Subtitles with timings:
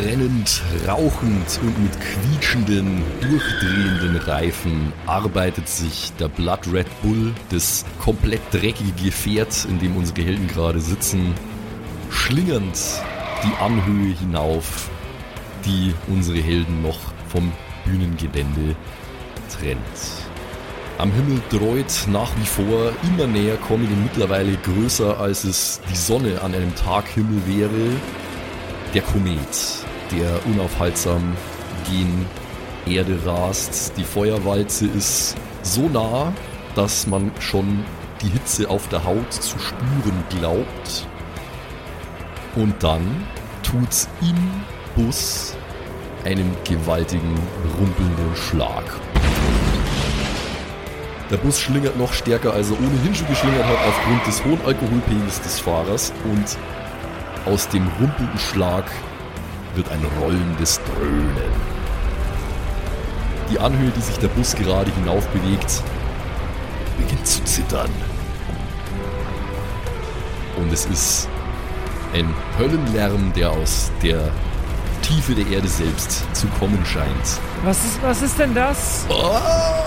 [0.00, 8.40] brennend, rauchend und mit quietschenden, durchdrehenden Reifen arbeitet sich der Blood Red Bull, das komplett
[8.52, 11.34] dreckige Gefährt, in dem unsere Helden gerade sitzen,
[12.10, 12.78] schlingernd
[13.44, 14.90] die Anhöhe hinauf,
[15.64, 16.98] die unsere Helden noch
[17.28, 17.52] vom
[17.84, 18.76] Bühnengelände
[19.54, 19.80] trennt.
[20.98, 25.96] Am Himmel dreut nach wie vor immer näher kommen und mittlerweile größer als es die
[25.96, 27.90] Sonne an einem Taghimmel wäre.
[28.92, 31.36] Der Komet, der unaufhaltsam
[31.90, 32.26] gen
[32.86, 33.92] Erde rast.
[33.96, 36.32] Die Feuerwalze ist so nah,
[36.74, 37.84] dass man schon
[38.22, 41.06] die Hitze auf der Haut zu spüren glaubt.
[42.56, 43.26] Und dann
[43.62, 44.36] tut's im
[44.96, 45.54] Bus
[46.24, 47.38] einen gewaltigen,
[47.78, 48.84] rumpelnden Schlag.
[51.30, 55.40] Der Bus schlingert noch stärker, als er ohnehin schon geschlingert hat, aufgrund des hohen Alkoholpegels
[55.42, 56.12] des Fahrers.
[56.24, 56.58] Und
[57.46, 58.84] aus dem rumpelnden Schlag
[59.74, 61.36] wird ein rollendes Dröhnen.
[63.50, 65.82] Die Anhöhe, die sich der Bus gerade hinauf bewegt,
[66.98, 67.90] beginnt zu zittern.
[70.56, 71.28] Und es ist
[72.14, 74.30] ein Höllenlärm, der aus der
[75.02, 77.40] Tiefe der Erde selbst zu kommen scheint.
[77.64, 79.06] Was ist, was ist denn das?
[79.08, 79.79] Oh,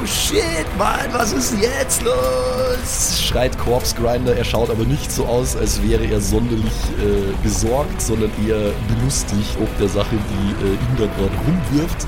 [0.00, 3.20] oh shit, Mann, was ist jetzt los?
[3.20, 4.36] Schreit Corpse Grinder.
[4.36, 9.56] Er schaut aber nicht so aus, als wäre er sonderlich äh, besorgt, sondern eher belustigt
[9.60, 12.06] ob der Sache, die äh, ihn da gerade rumwirft.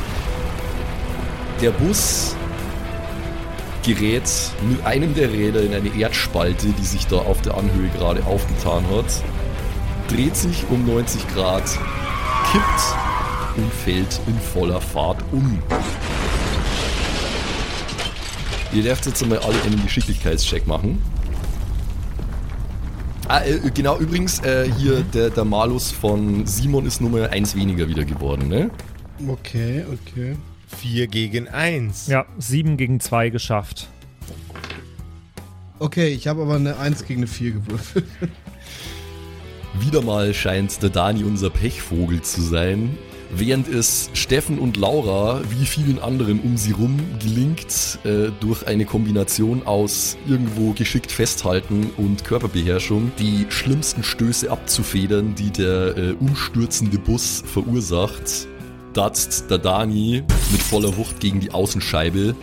[1.60, 2.34] Der Bus
[3.82, 4.30] gerät
[4.68, 8.84] mit einem der Räder in eine Erdspalte, die sich da auf der Anhöhe gerade aufgetan
[8.94, 9.06] hat,
[10.08, 11.64] dreht sich um 90 Grad,
[12.52, 15.62] kippt und fällt in voller Fahrt um.
[18.72, 21.00] Ihr dürft jetzt einmal alle einen Geschicklichkeitscheck machen.
[23.28, 27.88] Ah, äh, genau, übrigens, äh, hier der, der Malus von Simon ist Nummer 1 weniger
[27.88, 28.70] wieder geworden, ne?
[29.28, 30.36] Okay, okay.
[30.78, 32.08] 4 gegen 1.
[32.08, 33.88] Ja, 7 gegen 2 geschafft.
[35.78, 38.06] Okay, ich habe aber eine 1 gegen eine 4 gewürfelt.
[39.80, 42.96] Wieder mal scheint der Dani unser Pechvogel zu sein.
[43.34, 48.84] Während es Steffen und Laura wie vielen anderen um sie rum gelingt, äh, durch eine
[48.84, 56.98] Kombination aus irgendwo geschickt festhalten und Körperbeherrschung die schlimmsten Stöße abzufedern, die der äh, umstürzende
[56.98, 58.46] Bus verursacht,
[58.92, 62.34] datzt der Dani mit voller Wucht gegen die Außenscheibe,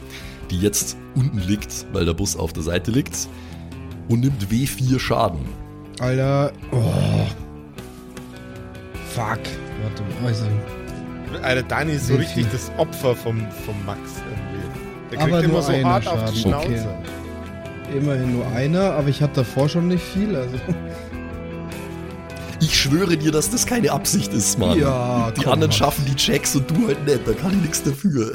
[0.49, 3.29] die jetzt unten liegt, weil der Bus auf der Seite liegt,
[4.07, 5.41] und nimmt W4 Schaden.
[5.99, 7.27] Alter, oh.
[9.13, 9.39] Fuck.
[9.83, 10.45] Warte mal, also.
[11.41, 14.67] Alter, Dani ist so richtig das Opfer vom, vom Max irgendwie.
[15.11, 16.89] Der kriegt Aber immer nur so einen hart auf die Schaden, Schnauze.
[17.89, 17.97] okay.
[17.97, 20.55] Immerhin nur einer, aber ich hatte davor schon nicht viel, also.
[22.61, 24.77] Ich schwöre dir, dass das keine Absicht ist, Mann.
[24.77, 25.77] Ja, die komm, anderen Mann.
[25.77, 28.33] schaffen die Checks und du halt nicht, da kann ich nichts dafür.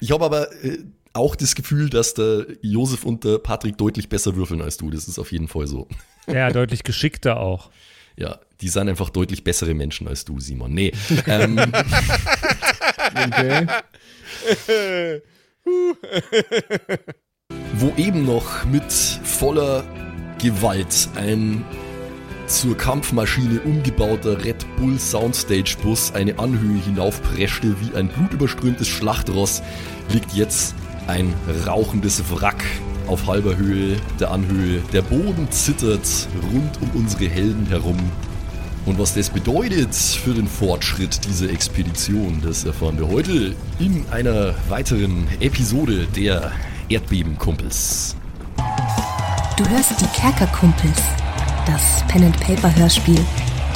[0.00, 0.78] Ich habe aber äh,
[1.12, 4.90] auch das Gefühl, dass der Josef und der Patrick deutlich besser würfeln als du.
[4.90, 5.86] Das ist auf jeden Fall so.
[6.26, 7.70] Ja, deutlich geschickter auch.
[8.16, 10.72] Ja, die sind einfach deutlich bessere Menschen als du, Simon.
[10.72, 10.92] Nee.
[11.26, 11.60] ähm,
[13.14, 13.58] Okay.
[17.74, 19.84] wo eben noch mit voller
[20.40, 21.64] Gewalt ein
[22.46, 29.62] zur Kampfmaschine umgebauter Red Bull Soundstage Bus eine Anhöhe hinaufpreschte wie ein blutüberströmtes Schlachtross,
[30.10, 30.74] liegt jetzt
[31.06, 31.32] ein
[31.66, 32.62] rauchendes Wrack
[33.06, 34.82] auf halber Höhe der Anhöhe.
[34.92, 37.98] Der Boden zittert rund um unsere Helden herum.
[38.84, 44.54] Und was das bedeutet für den Fortschritt dieser Expedition, das erfahren wir heute in einer
[44.68, 46.50] weiteren Episode der
[46.88, 48.16] Erdbebenkumpels.
[49.56, 51.00] Du hörst die Kerkerkumpels,
[51.64, 53.24] das Pen-and-Paper-Hörspiel.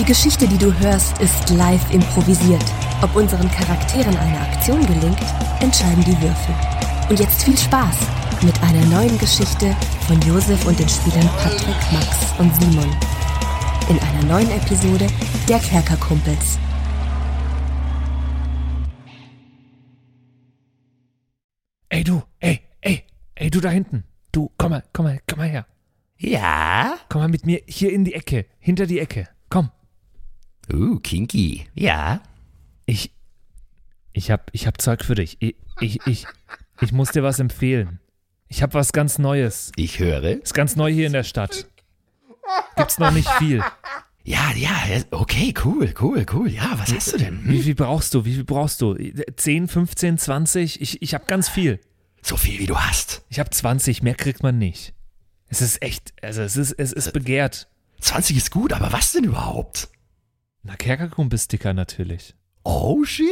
[0.00, 2.64] Die Geschichte, die du hörst, ist live improvisiert.
[3.00, 5.20] Ob unseren Charakteren eine Aktion gelingt,
[5.60, 6.54] entscheiden die Würfel.
[7.08, 7.96] Und jetzt viel Spaß
[8.42, 9.76] mit einer neuen Geschichte
[10.08, 12.08] von Josef und den Spielern Patrick, Max
[12.38, 12.90] und Simon.
[14.26, 15.06] Neuen Episode
[15.48, 16.58] der Kerkerkumpels.
[21.88, 23.04] Ey, du, ey, ey,
[23.36, 24.02] ey, du da hinten.
[24.32, 25.66] Du, komm mal, komm mal, komm mal her.
[26.18, 26.96] Ja?
[27.08, 29.28] Komm mal mit mir hier in die Ecke, hinter die Ecke.
[29.48, 29.70] Komm.
[30.72, 31.68] Uh, kinky.
[31.74, 32.20] Ja?
[32.84, 33.12] Ich,
[34.12, 35.36] ich hab, ich hab Zeug für dich.
[35.38, 36.26] Ich, ich, ich,
[36.80, 38.00] ich muss dir was empfehlen.
[38.48, 39.70] Ich hab was ganz Neues.
[39.76, 40.42] Ich höre.
[40.42, 41.68] Ist ganz neu hier in der Stadt.
[42.76, 43.62] Gibt's noch nicht viel.
[44.26, 44.74] Ja, ja,
[45.12, 46.50] okay, cool, cool, cool.
[46.50, 47.42] Ja, was hast du denn?
[47.44, 48.24] Wie viel brauchst du?
[48.24, 48.96] Wie viel brauchst du?
[48.96, 50.80] 10, 15, 20?
[50.80, 51.80] Ich, ich hab ganz viel.
[52.22, 53.22] So viel, wie du hast.
[53.28, 54.94] Ich hab 20, mehr kriegt man nicht.
[55.46, 57.68] Es ist echt, also es ist, es ist begehrt.
[58.00, 59.90] 20 ist gut, aber was denn überhaupt?
[60.64, 62.34] Na, Kerkerkumpel-Sticker natürlich.
[62.68, 63.28] Oh shit,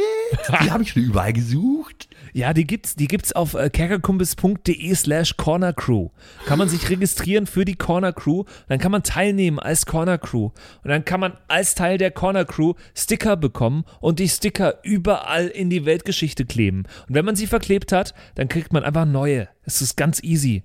[0.61, 2.07] die habe ich schon überall gesucht.
[2.33, 6.09] Ja, die gibt's, die gibt's auf äh, kerkerkumpels.de slash Corner Crew.
[6.45, 10.49] Kann man sich registrieren für die Corner Crew, dann kann man teilnehmen als Corner Crew
[10.83, 15.47] und dann kann man als Teil der Corner Crew Sticker bekommen und die Sticker überall
[15.47, 16.83] in die Weltgeschichte kleben.
[17.07, 19.47] Und wenn man sie verklebt hat, dann kriegt man einfach neue.
[19.63, 20.63] Es ist ganz easy.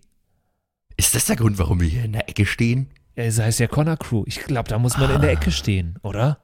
[0.96, 2.90] Ist das der Grund, warum wir hier in der Ecke stehen?
[3.14, 4.25] Ja, es heißt ja Corner Crew.
[4.26, 6.40] Ich glaube, da muss man in der Ecke stehen, oder?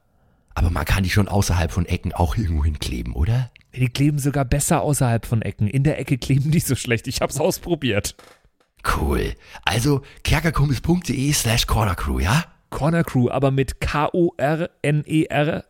[0.57, 3.51] Aber man kann die schon außerhalb von Ecken auch irgendwo hinkleben, oder?
[3.75, 5.69] Die kleben sogar besser außerhalb von Ecken.
[5.69, 7.07] In der Ecke kleben die so schlecht.
[7.09, 8.17] Ich hab's ausprobiert.
[8.97, 9.35] Cool.
[9.67, 12.47] Also kerkerkumpels.de slash cornercrew, ja?
[12.71, 15.65] Corner Crew, aber mit K-O-R-N-E-R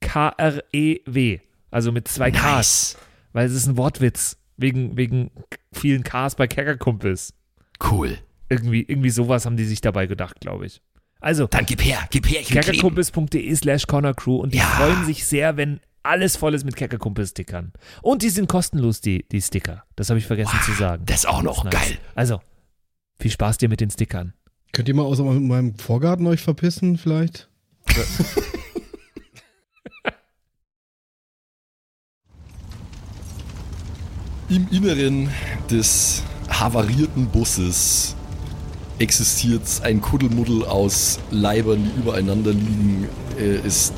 [0.00, 1.38] K-R-E-W.
[1.70, 2.42] Also mit zwei Ks.
[2.42, 2.98] Nice.
[3.32, 4.36] Weil es ist ein Wortwitz.
[4.58, 5.30] Wegen, wegen
[5.72, 7.32] vielen Ks bei Kerkerkumpels.
[7.90, 8.18] Cool.
[8.50, 10.82] Irgendwie, irgendwie sowas haben die sich dabei gedacht, glaube ich.
[11.20, 14.64] Also, Dann gib her, gib her, ich kerkerkumpels.de slash cornercrew und die Ja.
[14.64, 17.72] freuen sich sehr, wenn alles voll ist mit Kerkerkumpel-Stickern.
[18.00, 19.84] Und die sind kostenlos, die, die Sticker.
[19.96, 21.04] Das habe ich vergessen zu sagen.
[21.04, 21.74] Das ist auch noch Nice.
[21.74, 21.98] geil.
[22.14, 22.40] Also,
[23.18, 24.32] viel Spaß dir mit den Stickern.
[24.72, 27.48] Könnt ihr mal aus meinem Vorgarten euch verpissen, vielleicht?
[34.48, 35.28] Im Inneren
[35.70, 38.16] des havarierten Busses
[39.00, 43.08] existiert ein Kuddelmuddel aus Leibern, die übereinander liegen.
[43.38, 43.92] Äh, Es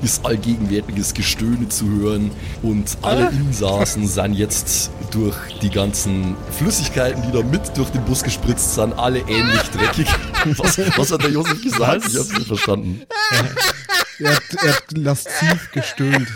[0.00, 2.30] ist allgegenwärtiges Gestöhne zu hören
[2.62, 8.22] und alle Insassen sind jetzt durch die ganzen Flüssigkeiten, die da mit durch den Bus
[8.22, 10.06] gespritzt sind, alle ähnlich dreckig.
[10.56, 12.04] Was, was hat der Josef gesagt?
[12.04, 12.12] Was?
[12.12, 13.02] Ich hab's nicht verstanden.
[14.20, 16.26] Er hat, er hat lasziv gestöhnt.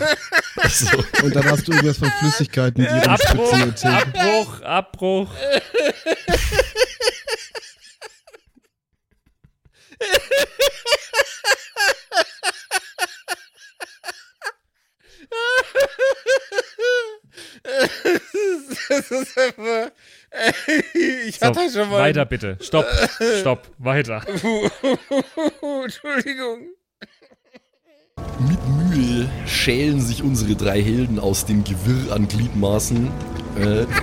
[0.55, 0.87] Also,
[1.21, 3.51] Und dann hast du irgendwas von Flüssigkeiten, die Abbruch.
[3.83, 5.27] Abbruch, Abbruch.
[18.97, 19.91] Das ist einfach.
[21.27, 21.99] Ich So, hatte schon mal.
[22.01, 22.57] weiter bitte.
[22.61, 22.85] Stopp,
[23.39, 24.21] stopp, weiter.
[25.83, 26.59] Entschuldigung.
[28.39, 28.59] Mit
[28.89, 33.07] Mühe schälen sich unsere drei Helden aus dem Gewirr an Gliedmaßen.
[33.59, 33.85] Äh,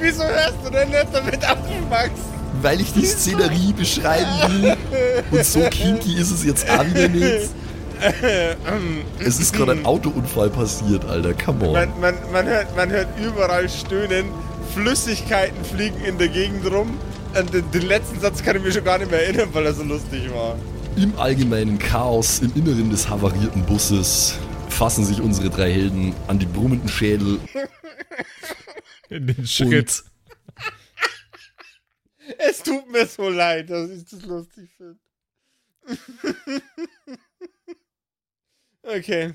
[0.00, 1.58] Wieso hörst du denn nicht damit auf,
[1.88, 2.10] Max?
[2.62, 4.28] weil ich die Szenerie beschreiben
[4.62, 4.76] will.
[5.30, 7.48] Und so kinky ist es jetzt an mir nicht.
[9.18, 11.34] Es ist gerade ein Autounfall passiert, Alter.
[11.34, 11.72] Come on.
[11.72, 14.26] Man, man, man, hört, man hört überall Stöhnen,
[14.74, 16.98] Flüssigkeiten fliegen in der Gegend rum.
[17.38, 19.74] Und den, den letzten Satz kann ich mir schon gar nicht mehr erinnern, weil er
[19.74, 20.56] so lustig war.
[20.96, 24.38] Im allgemeinen Chaos im Inneren des havarierten Busses
[24.68, 27.38] fassen sich unsere drei Helden an die brummenden Schädel
[29.10, 30.04] In den und
[32.38, 35.00] Es tut mir so leid, dass ich das lustig finde.
[38.96, 39.34] okay.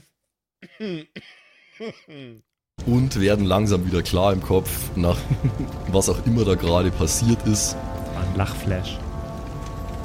[2.85, 5.17] und werden langsam wieder klar im Kopf, nach
[5.91, 7.75] was auch immer da gerade passiert ist.
[8.19, 8.97] Ein Lachflash.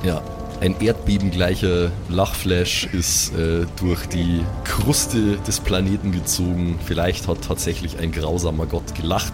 [0.04, 0.22] Ja,
[0.60, 6.78] ein erdbebengleicher Lachflash ist äh, durch die Kruste des Planeten gezogen.
[6.84, 9.32] Vielleicht hat tatsächlich ein grausamer Gott gelacht.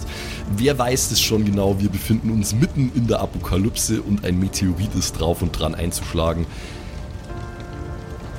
[0.57, 1.81] Wer weiß es schon genau?
[1.81, 6.47] Wir befinden uns mitten in der Apokalypse und ein Meteorit ist drauf und dran einzuschlagen.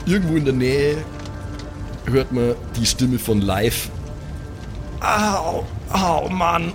[0.06, 0.98] Irgendwo in der Nähe
[2.10, 3.90] hört man die Stimme von Live.
[5.00, 6.72] Au, au Mann.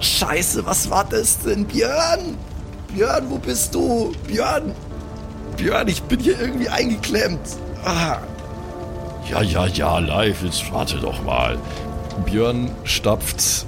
[0.00, 1.64] Scheiße, was war das denn?
[1.64, 2.36] Björn!
[2.94, 4.12] Björn, wo bist du?
[4.26, 4.72] Björn!
[5.56, 7.40] Björn, ich bin hier irgendwie eingeklemmt.
[7.84, 8.18] Ah.
[9.28, 11.58] Ja, ja, ja, live, jetzt warte doch mal.
[12.24, 13.66] Björn stapft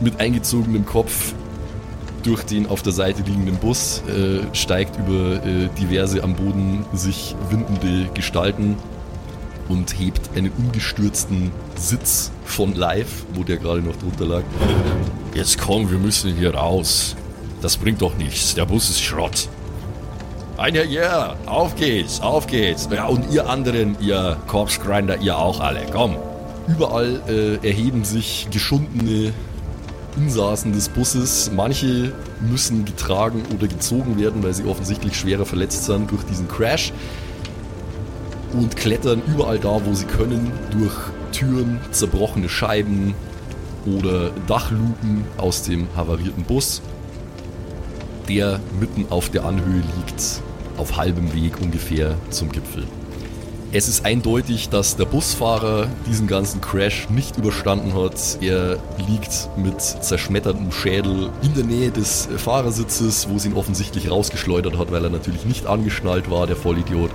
[0.00, 1.32] mit eingezogenem Kopf
[2.22, 7.36] durch den auf der Seite liegenden Bus, äh, steigt über äh, diverse am Boden sich
[7.50, 8.76] windende Gestalten
[9.68, 14.42] und hebt einen umgestürzten Sitz von Live, wo der gerade noch drunter lag.
[15.34, 17.16] Jetzt komm, wir müssen hier raus.
[17.60, 18.54] Das bringt doch nichts.
[18.54, 19.48] Der Bus ist Schrott.
[20.56, 22.88] Einer, ja, auf geht's, auf geht's.
[22.90, 26.16] Ja, und ihr anderen, ihr Corpse-Grinder, ihr auch alle, komm.
[26.66, 29.32] Überall äh, erheben sich geschundene
[30.16, 31.50] Insassen des Busses.
[31.54, 36.92] Manche müssen getragen oder gezogen werden, weil sie offensichtlich schwerer verletzt sind durch diesen Crash.
[38.52, 40.94] Und klettern überall da, wo sie können, durch
[41.32, 43.14] Türen, zerbrochene Scheiben
[43.84, 46.82] oder Dachluken aus dem havarierten Bus
[48.28, 50.42] der mitten auf der Anhöhe liegt,
[50.76, 52.84] auf halbem Weg ungefähr zum Gipfel.
[53.72, 58.38] Es ist eindeutig, dass der Busfahrer diesen ganzen Crash nicht überstanden hat.
[58.40, 64.78] Er liegt mit zerschmettertem Schädel in der Nähe des Fahrersitzes, wo es ihn offensichtlich rausgeschleudert
[64.78, 67.10] hat, weil er natürlich nicht angeschnallt war, der Vollidiot.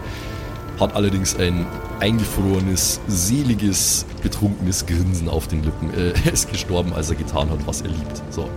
[0.82, 1.68] Hat allerdings ein
[2.00, 5.94] eingefrorenes, seliges, betrunkenes Grinsen auf den Lippen.
[5.94, 8.22] Äh, Er ist gestorben, als er getan hat, was er liebt.
[8.30, 8.50] So.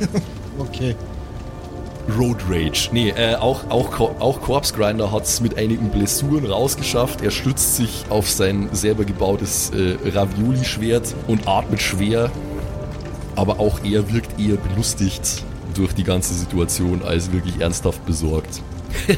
[0.58, 0.94] Okay.
[2.18, 2.90] Road Rage.
[2.92, 7.22] Nee, äh, auch, auch, auch Corpse Grinder hat es mit einigen Blessuren rausgeschafft.
[7.22, 12.30] Er stützt sich auf sein selber gebautes äh, Ravioli-Schwert und atmet schwer.
[13.34, 15.42] Aber auch er wirkt eher belustigt
[15.74, 18.60] durch die ganze Situation als wirklich ernsthaft besorgt.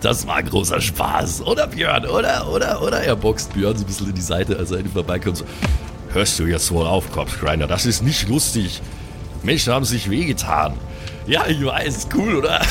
[0.00, 2.06] Das war großer Spaß, oder Björn?
[2.06, 3.00] Oder, oder, oder?
[3.00, 5.38] Er boxt Björn so ein bisschen in die Seite, als er an vorbeikommt.
[5.38, 5.44] So,
[6.12, 7.68] Hörst du jetzt wohl auf, Kopfgrinder?
[7.68, 8.80] Das ist nicht lustig.
[9.42, 10.74] Menschen haben sich wehgetan.
[11.26, 12.60] ja, ich weiß, cool, oder?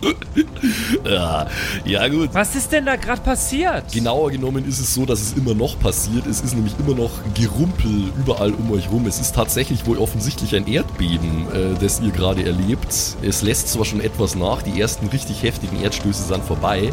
[1.04, 1.46] Ja,
[1.84, 2.30] ja gut.
[2.32, 3.92] Was ist denn da gerade passiert?
[3.92, 6.26] Genauer genommen ist es so, dass es immer noch passiert.
[6.26, 9.06] Es ist nämlich immer noch Gerumpel überall um euch rum.
[9.06, 12.88] Es ist tatsächlich wohl offensichtlich ein Erdbeben, äh, das ihr gerade erlebt.
[13.22, 16.92] Es lässt zwar schon etwas nach, die ersten richtig heftigen Erdstöße sind vorbei,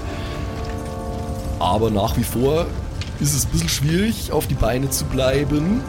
[1.60, 2.68] aber nach wie vor
[3.20, 5.82] ist es ein bisschen schwierig, auf die Beine zu bleiben.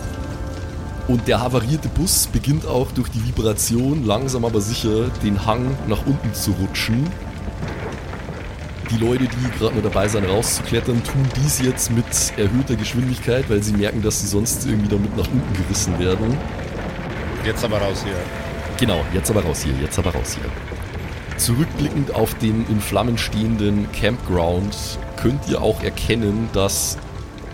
[1.06, 6.06] Und der havarierte Bus beginnt auch durch die Vibration langsam aber sicher den Hang nach
[6.06, 7.06] unten zu rutschen.
[8.90, 12.06] Die Leute, die gerade nur dabei sind, rauszuklettern, tun dies jetzt mit
[12.38, 16.38] erhöhter Geschwindigkeit, weil sie merken, dass sie sonst irgendwie damit nach unten gerissen werden.
[17.44, 18.14] Jetzt aber raus hier.
[18.78, 20.50] Genau, jetzt aber raus hier, jetzt aber raus hier.
[21.38, 26.96] Zurückblickend auf den in Flammen stehenden Campground könnt ihr auch erkennen, dass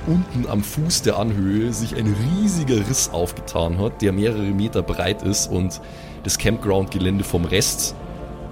[0.07, 5.23] unten am Fuß der Anhöhe sich ein riesiger Riss aufgetan hat, der mehrere Meter breit
[5.23, 5.81] ist und
[6.25, 7.95] das Campground-Gelände vom Rest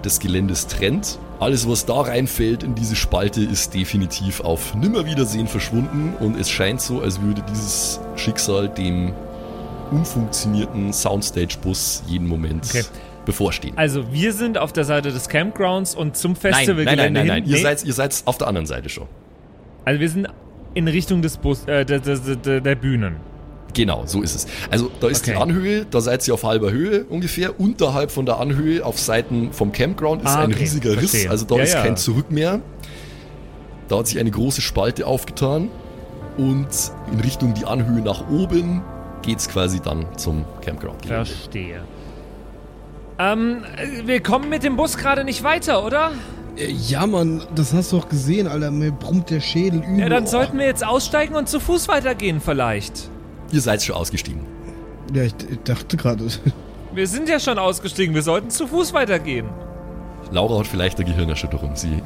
[0.05, 1.19] des Geländes trennt.
[1.41, 6.81] Alles, was da reinfällt in diese Spalte, ist definitiv auf Nimmerwiedersehen verschwunden und es scheint
[6.81, 9.13] so, als würde dieses Schicksal dem
[9.91, 12.83] umfunktionierten Soundstage-Bus jeden Moment Okay.
[13.25, 13.75] bevorstehen.
[13.77, 17.27] Also, wir sind auf der Seite des Campgrounds und zum Nein, nein, Festivalgelände nein, nein,
[17.27, 17.43] nein.
[17.45, 17.63] hin- Ihr, Nee.
[17.63, 19.07] seid, ihr seid auf der anderen Seite schon.
[19.85, 20.29] Also, wir sind
[20.79, 23.17] in Richtung des Bus, äh, der, der, der, der Bühnen.
[23.75, 24.47] Genau, so ist es.
[24.71, 25.33] Also da ist Okay.
[25.33, 27.61] die Anhöhe, da seid ihr auf halber Höhe ungefähr.
[27.61, 31.11] Unterhalb von der Anhöhe auf Seiten vom Campground ist Ah, ein okay, riesiger Riss.
[31.11, 31.31] verstehe.
[31.31, 31.83] Also da Ja, ist ja.
[31.83, 32.61] kein Zurück mehr.
[33.89, 35.69] Da hat sich eine große Spalte aufgetan.
[36.39, 36.69] Und
[37.13, 38.83] in Richtung die Anhöhe nach oben
[39.23, 41.05] geht's quasi dann zum Campground.
[41.07, 41.81] Verstehe.
[43.19, 46.13] Ähm, äh, wir kommen mit dem Bus gerade nicht weiter, oder?
[46.89, 48.71] Ja, Mann, das hast du doch gesehen, Alter.
[48.71, 50.01] Mir brummt der Schädel übel.
[50.01, 50.27] Ja, dann Oh.
[50.27, 53.09] sollten wir jetzt aussteigen und zu Fuß weitergehen vielleicht.
[53.53, 54.41] Ihr seid schon ausgestiegen.
[55.15, 56.27] Ja, ich, ich dachte gerade.
[56.95, 59.47] Wir sind ja schon ausgestiegen, wir sollten zu Fuß weitergehen.
[60.33, 61.77] Laura hat vielleicht eine Gehirnerschütterung.
[61.77, 62.03] Sie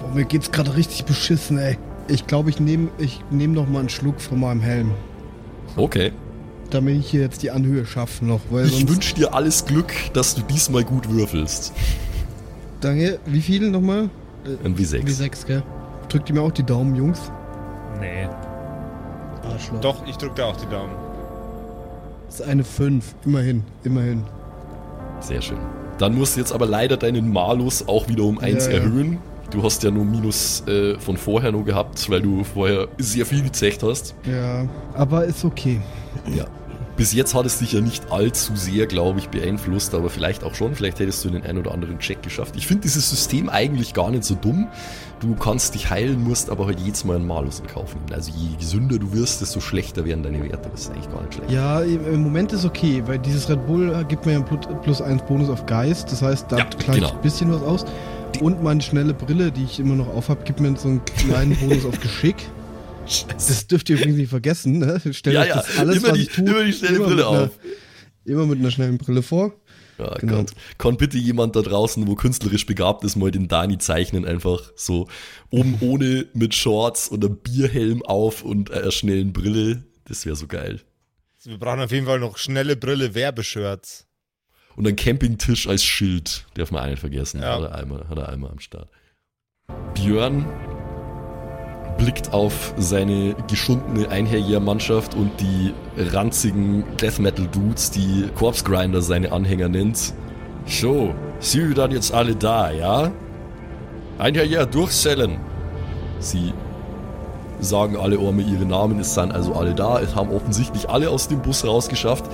[0.00, 1.76] Boah, mir geht's gerade richtig beschissen, ey.
[2.08, 4.92] Ich glaube, ich nehme ich nehm noch mal einen Schluck von meinem Helm.
[5.76, 6.12] Okay.
[6.70, 8.40] Damit ich hier jetzt die Anhöhe schaffe noch.
[8.50, 11.72] Weil Ich wünsche dir alles Glück, dass du diesmal gut würfelst.
[12.80, 13.18] Danke.
[13.26, 14.08] Wie viel nochmal?
[14.64, 15.06] Ein W6.
[15.06, 15.62] Wie sechs, gell?
[16.08, 17.30] Drückt ihr mir auch die Daumen, Jungs?
[18.00, 18.28] Nee.
[19.44, 19.80] Arschloch.
[19.80, 20.92] Doch, ich drück dir auch die Daumen.
[22.26, 23.14] Das ist eine 5.
[23.24, 24.22] Immerhin, immerhin.
[25.20, 25.58] Sehr schön.
[25.98, 28.78] Dann musst du jetzt aber leider deinen Malus auch wieder um 1 Ja, ja.
[28.78, 29.18] erhöhen.
[29.50, 33.42] Du hast ja nur Minus äh, von vorher nur gehabt, weil du vorher sehr viel
[33.42, 34.14] gezecht hast.
[34.30, 35.80] Ja, aber ist okay.
[36.36, 36.44] Ja.
[36.98, 40.54] Bis jetzt hat es dich ja nicht allzu sehr, glaube ich, beeinflusst, aber vielleicht auch
[40.54, 40.74] schon.
[40.74, 42.56] Vielleicht hättest du den einen oder anderen Check geschafft.
[42.56, 44.66] Ich finde dieses System eigentlich gar nicht so dumm.
[45.20, 48.06] Du kannst dich heilen, musst aber halt jedes Mal einen Malus in Kauf nehmen.
[48.12, 50.68] Also je gesünder du wirst, desto schlechter werden deine Werte.
[50.70, 51.50] Das ist eigentlich gar nicht schlecht.
[51.52, 54.66] Ja, im Moment ist okay, weil dieses Red Bull äh, gibt mir ja einen Plus-
[54.82, 56.10] plus 1 Bonus auf Geist.
[56.12, 57.10] Das heißt, da Ja, gleicht genau.
[57.12, 57.84] ein bisschen was aus.
[58.40, 61.84] Und meine schnelle Brille, die ich immer noch aufhab, gibt mir so einen kleinen Bonus
[61.86, 62.36] auf Geschick.
[63.28, 65.00] Das dürft ihr übrigens nicht vergessen, ne?
[65.12, 67.14] Stellt Ja, euch ja, das alles, immer was die- ich tue, immer die schnelle Brille
[67.16, 67.50] mit einer, auf.
[68.24, 69.54] Immer mit einer schnellen Brille vor.
[69.98, 70.36] Ja, Genau.
[70.36, 70.52] Gott.
[70.78, 75.08] Kann bitte jemand da draußen, wo künstlerisch begabt ist, mal den Dani zeichnen, einfach so
[75.50, 79.84] oben ohne mit Shorts und einem Bierhelm auf und einer schnellen Brille.
[80.04, 80.80] Das wäre so geil.
[81.44, 84.06] Wir brauchen auf jeden Fall noch schnelle Brille Werbeshirts.
[84.76, 87.40] Und ein Campingtisch als Schild, darf man auch nicht vergessen.
[87.40, 87.56] Ja.
[87.56, 88.88] Hat, er einmal, hat er einmal am Start.
[89.94, 90.46] Björn
[91.98, 99.32] blickt auf seine geschundene Einherjährmannschaft und die ranzigen Death Metal Dudes, die Corpse Grinder seine
[99.32, 100.14] Anhänger nennt.
[100.66, 103.10] So, Sie dann jetzt alle da, ja?
[104.18, 105.38] Einherjähr durchsellen.
[106.20, 106.52] Sie
[107.60, 110.00] sagen alle Orme ihre Namen, es sind also alle da.
[110.00, 112.24] Es haben offensichtlich alle aus dem Bus rausgeschafft.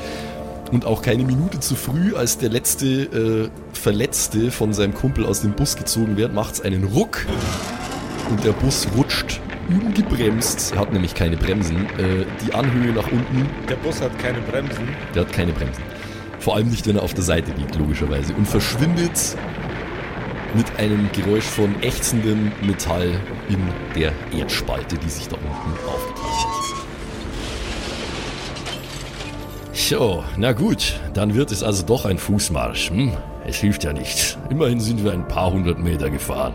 [0.72, 5.42] Und auch keine Minute zu früh, als der letzte äh, Verletzte von seinem Kumpel aus
[5.42, 7.26] dem Bus gezogen wird, macht es einen Ruck
[8.30, 13.48] und der Bus rutscht ungebremst, er hat nämlich keine Bremsen, äh, die Anhöhe nach unten,
[13.68, 14.88] Der Bus hat keine Bremsen.
[15.14, 15.82] der hat keine Bremsen.
[16.38, 18.34] Vor allem nicht, wenn er auf der Seite liegt, logischerweise.
[18.34, 19.36] Und verschwindet
[20.54, 23.10] mit einem Geräusch von ächzendem Metall
[23.48, 23.58] in
[23.96, 26.54] der Erdspalte, die sich da unten aufgetan hat.
[29.72, 32.90] So, na gut, dann wird es also doch ein Fußmarsch.
[32.90, 33.12] Hm?
[33.46, 34.38] Es hilft ja nichts.
[34.48, 36.54] Immerhin sind wir ein paar hundert Meter gefahren.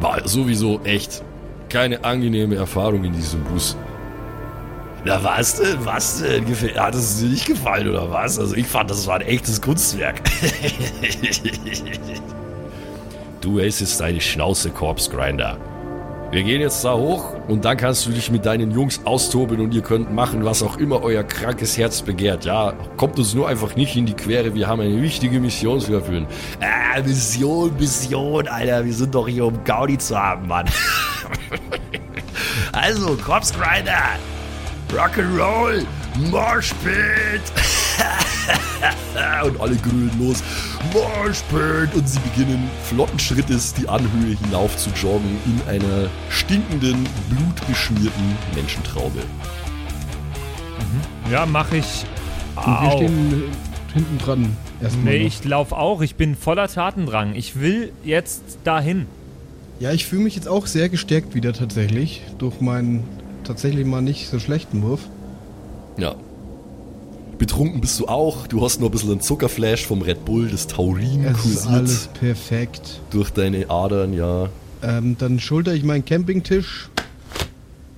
[0.00, 1.22] War sowieso echt
[1.68, 3.76] keine angenehme Erfahrung in diesem Bus.
[5.04, 5.76] Na was denn?
[5.84, 6.44] Was denn?
[6.46, 8.38] Gefä- Hat es dir nicht gefallen oder was?
[8.38, 10.20] Also ich fand, das war ein echtes Kunstwerk.
[13.40, 15.56] du hältst jetzt deine Schnauze, Corpse Grinder.
[16.32, 19.72] Wir gehen jetzt da hoch und dann kannst du dich mit deinen Jungs austoben und
[19.72, 22.44] ihr könnt machen, was auch immer euer krankes Herz begehrt.
[22.44, 24.52] Ja, kommt uns nur einfach nicht in die Quere.
[24.52, 26.26] Wir haben eine wichtige Mission zu erfüllen.
[26.60, 28.84] Ah, Mission, Mission, Alter.
[28.84, 30.66] Wir sind doch hier, um Gaudi zu haben, Mann.
[32.76, 34.02] also, Corpse Grinder.
[34.92, 35.84] Rock'n'Roll,
[36.30, 37.42] Moshpit.
[39.44, 40.42] und alle grühlen los.
[40.92, 41.94] Moshpit.
[41.94, 49.20] Und sie beginnen flotten Schrittes die Anhöhe hinauf zu joggen in einer stinkenden, blutbeschmierten Menschentraube.
[51.30, 52.04] Ja, mache ich
[52.56, 53.42] Und wir stehen
[53.92, 54.56] hinten dran.
[54.80, 55.26] Erstmal Nee, noch.
[55.26, 56.02] ich laufe auch.
[56.02, 57.34] Ich bin voller Tatendrang.
[57.34, 59.06] Ich will jetzt dahin.
[59.78, 62.22] Ja, ich fühle mich jetzt auch sehr gestärkt wieder tatsächlich.
[62.38, 63.04] Durch meinen
[63.44, 65.00] tatsächlich mal nicht so schlechten Wurf.
[65.98, 66.14] Ja.
[67.38, 68.46] Betrunken bist du auch.
[68.46, 70.48] Du hast nur ein bisschen einen Zuckerflash vom Red Bull.
[70.48, 73.00] Das Taurin Es ist kursiert alles perfekt.
[73.10, 74.48] durch deine Adern, ja.
[74.82, 76.88] Ähm, dann schulter ich meinen Campingtisch,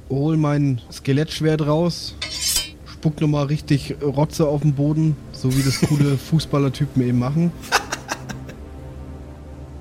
[0.08, 2.14] hol mein Skelettschwert raus,
[2.86, 7.52] spuck nochmal richtig Rotze auf den Boden, so wie das coole Fußballertypen eben machen,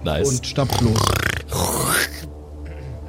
[0.04, 0.28] Nice.
[0.30, 0.98] und stapf los.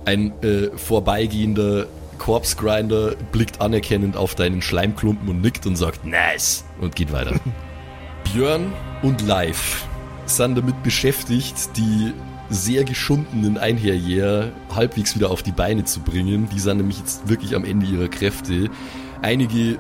[0.08, 1.86] Ein äh, vorbeigehender
[2.16, 7.38] Corpse Grinder blickt anerkennend auf deinen Schleimklumpen und nickt und sagt Nice und geht weiter.
[8.32, 9.86] Björn und Live
[10.24, 12.14] sind damit beschäftigt, die
[12.48, 16.48] sehr geschundenen Einherjäger halbwegs wieder auf die Beine zu bringen.
[16.54, 18.70] Die sind nämlich jetzt wirklich am Ende ihrer Kräfte.
[19.20, 19.76] Einige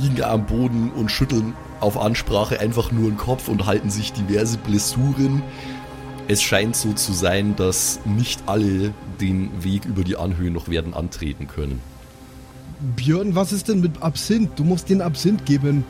[0.00, 4.58] liegen am Boden und schütteln auf Ansprache einfach nur den Kopf und halten sich diverse
[4.58, 5.44] Blessuren.
[6.30, 10.92] Es scheint so zu sein, dass nicht alle den Weg über die Anhöhe noch werden
[10.92, 11.80] antreten können.
[12.96, 14.50] Björn, was ist denn mit Absinth?
[14.56, 15.84] Du musst den Absinth geben,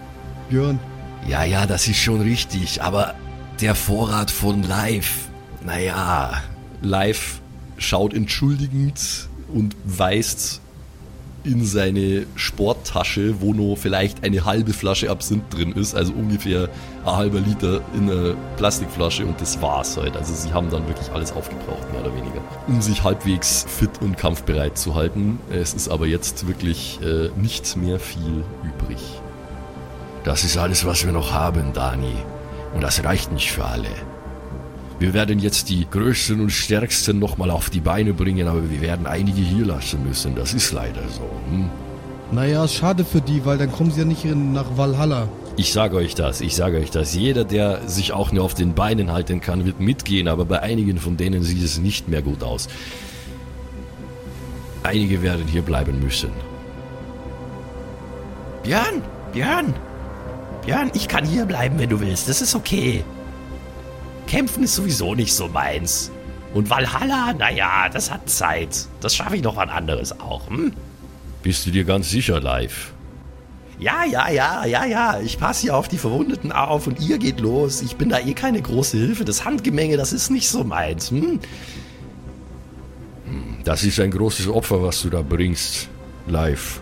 [0.48, 0.78] Björn.
[1.26, 3.16] Ja, ja, das ist schon richtig, aber
[3.60, 5.28] der Vorrat von Live,
[5.66, 6.40] naja.
[6.82, 7.40] Live
[7.76, 10.60] schaut entschuldigend und weist
[11.48, 16.68] in seine Sporttasche, wo nur vielleicht eine halbe Flasche Absinth drin ist, also ungefähr
[17.04, 20.14] ein halber Liter in einer Plastikflasche und das war's halt.
[20.16, 24.18] Also sie haben dann wirklich alles aufgebraucht, mehr oder weniger, um sich halbwegs fit und
[24.18, 25.40] kampfbereit zu halten.
[25.50, 29.00] Es ist aber jetzt wirklich äh, nicht mehr viel übrig.
[30.24, 32.14] Das ist alles, was wir noch haben, Dani.
[32.74, 33.88] Und das reicht nicht für alle.
[34.98, 39.06] Wir werden jetzt die Größten und Stärksten nochmal auf die Beine bringen, aber wir werden
[39.06, 40.34] einige hier lassen müssen.
[40.34, 41.22] Das ist leider so.
[41.50, 41.70] Hm?
[42.32, 45.28] Naja, ist schade für die, weil dann kommen sie ja nicht in, nach Valhalla.
[45.56, 47.14] Ich sage euch das, ich sage euch das.
[47.14, 50.98] Jeder, der sich auch nur auf den Beinen halten kann, wird mitgehen, aber bei einigen
[50.98, 52.68] von denen sieht es nicht mehr gut aus.
[54.82, 56.30] Einige werden hier bleiben müssen.
[58.62, 59.74] Björn, Björn,
[60.66, 62.28] Björn, ich kann hier bleiben, wenn du willst.
[62.28, 63.04] Das ist okay.
[64.28, 66.10] Kämpfen ist sowieso nicht so meins.
[66.54, 68.86] Und Valhalla, naja, das hat Zeit.
[69.00, 70.48] Das schaffe ich noch wann anderes auch.
[70.48, 70.72] Hm?
[71.42, 72.92] Bist du dir ganz sicher, Live?
[73.78, 75.20] Ja, ja, ja, ja, ja.
[75.20, 77.80] Ich passe hier auf die Verwundeten auf und ihr geht los.
[77.80, 79.24] Ich bin da eh keine große Hilfe.
[79.24, 81.10] Das Handgemenge, das ist nicht so meins.
[81.10, 81.40] Hm?
[83.64, 85.88] Das ist ein großes Opfer, was du da bringst,
[86.26, 86.80] live.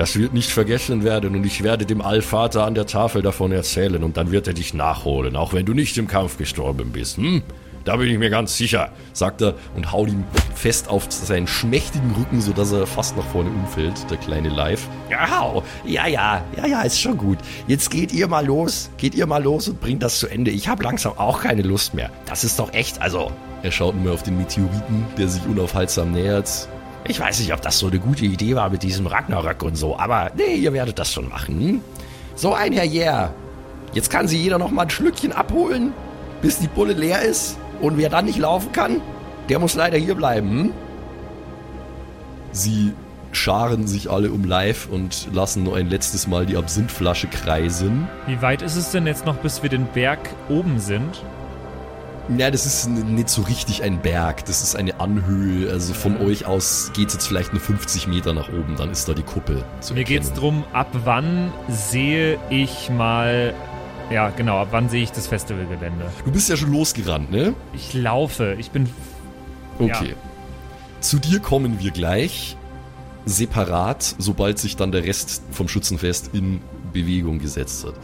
[0.00, 4.02] Das wird nicht vergessen werden und ich werde dem Allvater an der Tafel davon erzählen
[4.02, 7.18] und dann wird er dich nachholen, auch wenn du nicht im Kampf gestorben bist.
[7.18, 7.42] Hm?
[7.84, 12.12] Da bin ich mir ganz sicher, sagt er und haut ihm fest auf seinen schmächtigen
[12.12, 14.88] Rücken, sodass er fast nach vorne umfällt, der kleine Live.
[15.10, 17.36] Ja, ja, ja, ja, ja, ist schon gut.
[17.66, 18.88] Jetzt geht ihr mal los.
[18.96, 20.50] Geht ihr mal los und bringt das zu Ende.
[20.50, 22.08] Ich habe langsam auch keine Lust mehr.
[22.24, 23.30] Das ist doch echt, also,
[23.62, 26.68] Er schaut nur auf den Meteoriten, der sich unaufhaltsam nähert.
[27.04, 29.98] Ich weiß nicht, ob das so eine gute Idee war mit diesem Ragnarök und so,
[29.98, 31.82] aber nee, ihr werdet das schon machen.
[32.34, 33.34] So ein Herr Yeah.
[33.92, 35.92] Jetzt kann sie jeder noch mal ein Schlückchen abholen,
[36.42, 37.58] bis die Bulle leer ist.
[37.80, 39.00] Und wer dann nicht laufen kann,
[39.48, 40.50] der muss leider hier bleiben.
[40.50, 40.72] Hm?
[42.52, 42.92] Sie
[43.32, 48.08] scharen sich alle um live und lassen nur ein letztes Mal die Absinthflasche kreisen.
[48.26, 51.22] Wie weit ist es denn jetzt noch, bis wir den Berg oben sind?
[52.38, 55.70] Ja, das ist nicht so richtig ein Berg, das ist eine Anhöhe.
[55.70, 59.08] Also von euch aus geht es jetzt vielleicht nur 50 Meter nach oben, dann ist
[59.08, 59.64] da die Kuppel.
[59.80, 60.40] Zu Mir geht's erkennen.
[60.40, 63.52] drum, ab wann sehe ich mal.
[64.10, 66.04] Ja, genau, ab wann sehe ich das Festivalgelände?
[66.24, 67.54] Du bist ja schon losgerannt, ne?
[67.72, 68.88] Ich laufe, ich bin.
[69.78, 70.14] Okay.
[71.00, 72.56] Zu dir kommen wir gleich
[73.24, 76.60] separat, sobald sich dann der Rest vom Schützenfest in
[76.92, 77.94] Bewegung gesetzt hat.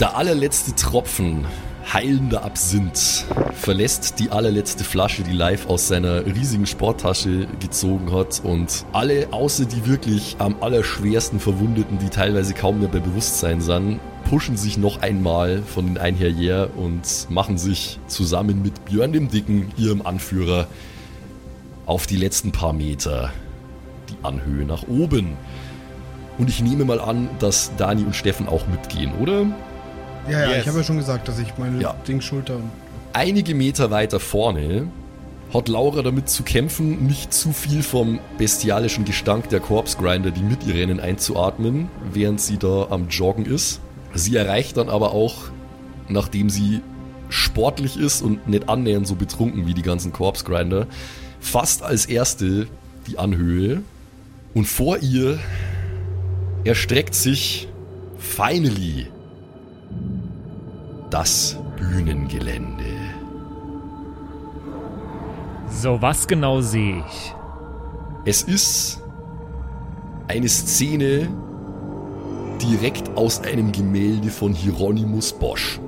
[0.00, 1.44] Der allerletzte Tropfen
[1.92, 8.84] heilender Absinth verlässt die allerletzte Flasche, die Live aus seiner riesigen Sporttasche gezogen hat und
[8.92, 14.58] alle, außer die wirklich am allerschwersten Verwundeten, die teilweise kaum mehr bei Bewusstsein sind, pushen
[14.58, 20.02] sich noch einmal von den Einherjer und machen sich zusammen mit Björn dem Dicken, ihrem
[20.02, 20.66] Anführer,
[21.86, 23.32] auf die letzten paar Meter
[24.10, 25.38] die Anhöhe nach oben.
[26.36, 29.46] Und ich nehme mal an, dass Dani und Steffen auch mitgehen, oder?
[30.30, 30.62] Ja, ja, Yes.
[30.62, 31.94] ich habe ja schon gesagt, dass ich meine Ja.
[32.06, 32.58] Dingschulter
[33.12, 34.88] Einige Meter weiter vorne
[35.52, 40.42] hat Laura damit zu kämpfen, nicht zu viel vom bestialischen Gestank der Corpse Grinder, die
[40.42, 43.80] mit ihr rennen, einzuatmen, während sie da am Joggen ist.
[44.14, 45.34] Sie erreicht dann aber auch,
[46.08, 46.82] nachdem sie
[47.30, 50.86] sportlich ist und nicht annähernd so betrunken wie die ganzen Corpse Grinder,
[51.40, 52.66] fast als erste
[53.06, 53.82] die Anhöhe.
[54.54, 55.38] Und vor ihr
[56.64, 57.68] erstreckt sich
[58.18, 59.06] finally
[61.10, 62.84] das Bühnengelände.
[65.70, 67.34] So, was genau sehe ich?
[68.24, 69.02] Es ist
[70.26, 71.28] eine Szene
[72.60, 75.80] direkt aus einem Gemälde von Hieronymus Bosch.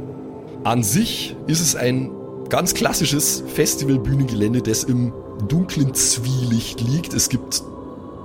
[0.64, 2.10] An sich ist es ein
[2.48, 5.12] ganz klassisches Festivalbühnengelände, das im
[5.48, 7.14] dunklen Zwielicht liegt.
[7.14, 7.62] Es gibt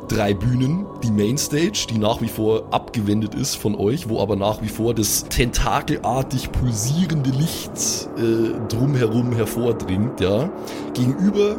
[0.07, 4.61] drei Bühnen, die Mainstage, die nach wie vor abgewendet ist von euch, wo aber nach
[4.61, 10.49] wie vor das tentakelartig pulsierende Licht äh, drumherum hervordringt, ja.
[10.93, 11.57] Gegenüber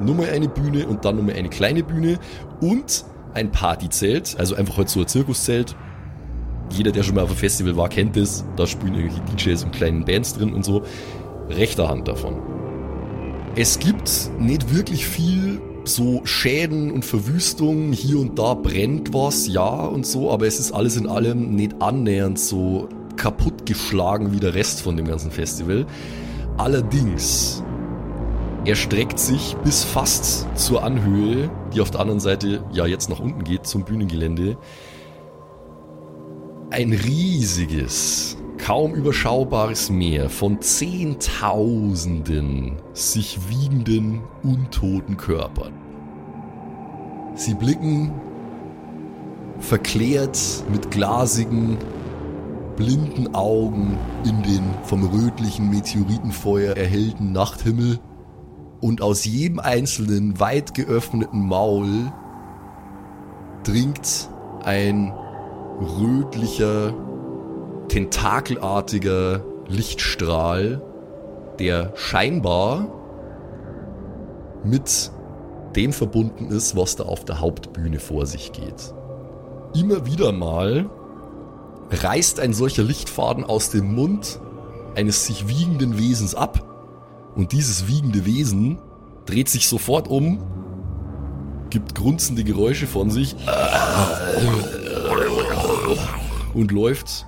[0.00, 2.18] Nummer eine Bühne und dann Nummer eine kleine Bühne
[2.60, 5.76] und ein Partyzelt, also einfach halt so ein Zirkuszelt.
[6.70, 8.44] Jeder, der schon mal auf einem Festival war, kennt das.
[8.56, 10.82] Da spielen irgendwelche DJs und kleinen Bands drin und so.
[11.48, 12.40] Rechter Hand davon.
[13.56, 15.60] Es gibt nicht wirklich viel
[15.94, 17.92] so Schäden und Verwüstungen.
[17.92, 21.80] Hier und da brennt was, ja und so, aber es ist alles in allem nicht
[21.80, 25.86] annähernd so kaputtgeschlagen wie der Rest von dem ganzen Festival.
[26.56, 27.62] Allerdings
[28.64, 33.44] erstreckt sich bis fast zur Anhöhe, die auf der anderen Seite ja jetzt nach unten
[33.44, 34.56] geht, zum Bühnengelände,
[36.70, 45.72] ein riesiges, kaum überschaubares Meer von Zehntausenden sich wiegenden, untoten Körpern.
[47.34, 48.12] Sie blicken
[49.58, 50.38] verklärt
[50.70, 51.78] mit glasigen,
[52.76, 57.98] blinden Augen in den vom rötlichen Meteoritenfeuer erhellten Nachthimmel
[58.80, 62.12] und aus jedem einzelnen weit geöffneten Maul
[63.64, 64.30] dringt
[64.64, 65.12] ein
[66.00, 66.94] rötlicher,
[67.90, 70.80] tentakelartiger Lichtstrahl,
[71.58, 72.86] der scheinbar
[74.64, 75.10] mit
[75.74, 78.94] dem verbunden ist, was da auf der Hauptbühne vor sich geht.
[79.74, 80.88] Immer wieder mal
[81.90, 84.40] reißt ein solcher Lichtfaden aus dem Mund
[84.94, 86.64] eines sich wiegenden Wesens ab
[87.34, 88.78] und dieses wiegende Wesen
[89.26, 90.38] dreht sich sofort um,
[91.70, 93.34] gibt grunzende Geräusche von sich
[96.54, 97.26] und läuft,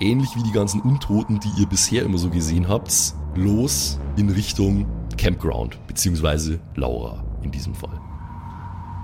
[0.00, 4.86] ähnlich wie die ganzen Untoten, die ihr bisher immer so gesehen habt, los in Richtung
[5.16, 8.00] Campground, beziehungsweise Laura in diesem Fall.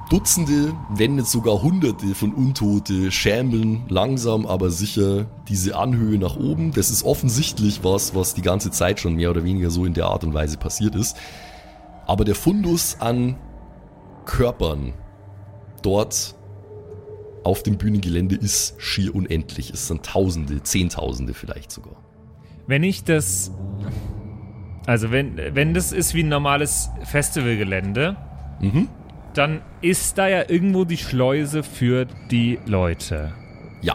[0.09, 6.71] Dutzende, wenn nicht sogar Hunderte von Untote schämeln langsam aber sicher diese Anhöhe nach oben.
[6.71, 10.07] Das ist offensichtlich was, was die ganze Zeit schon mehr oder weniger so in der
[10.07, 11.17] Art und Weise passiert ist.
[12.07, 13.35] Aber der Fundus an
[14.27, 14.95] Körpern
[15.83, 16.36] dort
[17.47, 19.71] auf dem Bühnengelände ist schier unendlich.
[19.71, 21.97] Es sind Tausende, Zehntausende vielleicht sogar.
[22.67, 23.53] Wenn ich das.
[24.87, 28.17] Also, wenn, wenn das ist wie ein normales Festivalgelände,
[28.61, 28.89] Mhm.
[29.35, 33.33] dann ist da ja irgendwo die Schleuse für die Leute.
[33.83, 33.95] Ja,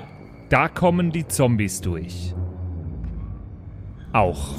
[0.50, 2.34] Da kommen die Zombies durch.
[4.14, 4.56] Auch.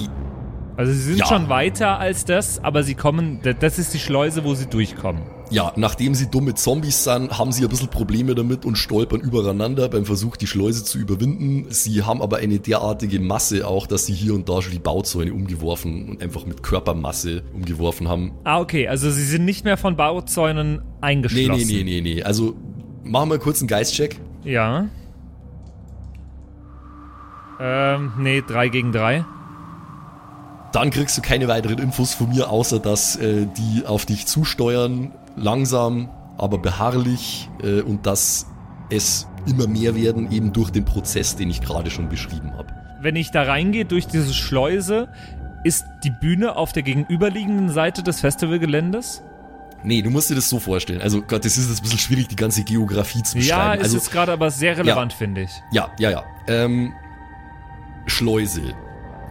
[0.76, 1.26] Also sie sind Ja.
[1.26, 5.22] schon weiter als das, aber sie kommen, das ist die Schleuse, wo sie durchkommen.
[5.52, 9.90] Ja, nachdem sie dumme Zombies sind, haben sie ein bisschen Probleme damit und stolpern übereinander
[9.90, 11.66] beim Versuch, die Schleuse zu überwinden.
[11.68, 15.34] Sie haben aber eine derartige Masse auch, dass sie hier und da schon die Bauzäune
[15.34, 18.32] umgeworfen und einfach mit Körpermasse umgeworfen haben.
[18.44, 21.66] Ah, okay, also sie sind nicht mehr von Bauzäunen Nee, eingeschlossen.
[21.68, 22.22] nee, nee, nee, nee.
[22.22, 22.54] Also
[23.04, 24.18] machen wir kurz einen Geistcheck.
[24.44, 24.86] Ja.
[27.60, 29.24] Ähm, nee, 3 gegen 3.
[30.72, 35.12] Dann kriegst du keine weiteren Infos von mir, außer dass äh, die auf dich zusteuern,
[35.36, 38.46] langsam, aber beharrlich äh, und dass
[38.90, 42.68] es immer mehr werden, eben durch den Prozess, den ich gerade schon beschrieben habe.
[43.00, 45.08] Wenn ich da reingehe durch diese Schleuse,
[45.64, 49.22] ist die Bühne auf der gegenüberliegenden Seite des Festivalgeländes?
[49.84, 51.00] Nee, du musst dir das so vorstellen.
[51.02, 53.78] Also Gott, das ist jetzt ein bisschen schwierig, die ganze Geografie zu Ja, beschreiben.
[53.80, 55.50] ist also, jetzt gerade aber sehr relevant, finde ich.
[55.72, 56.22] ja, ja, ja.
[56.46, 56.92] Ähm,
[58.06, 58.74] Schleuse.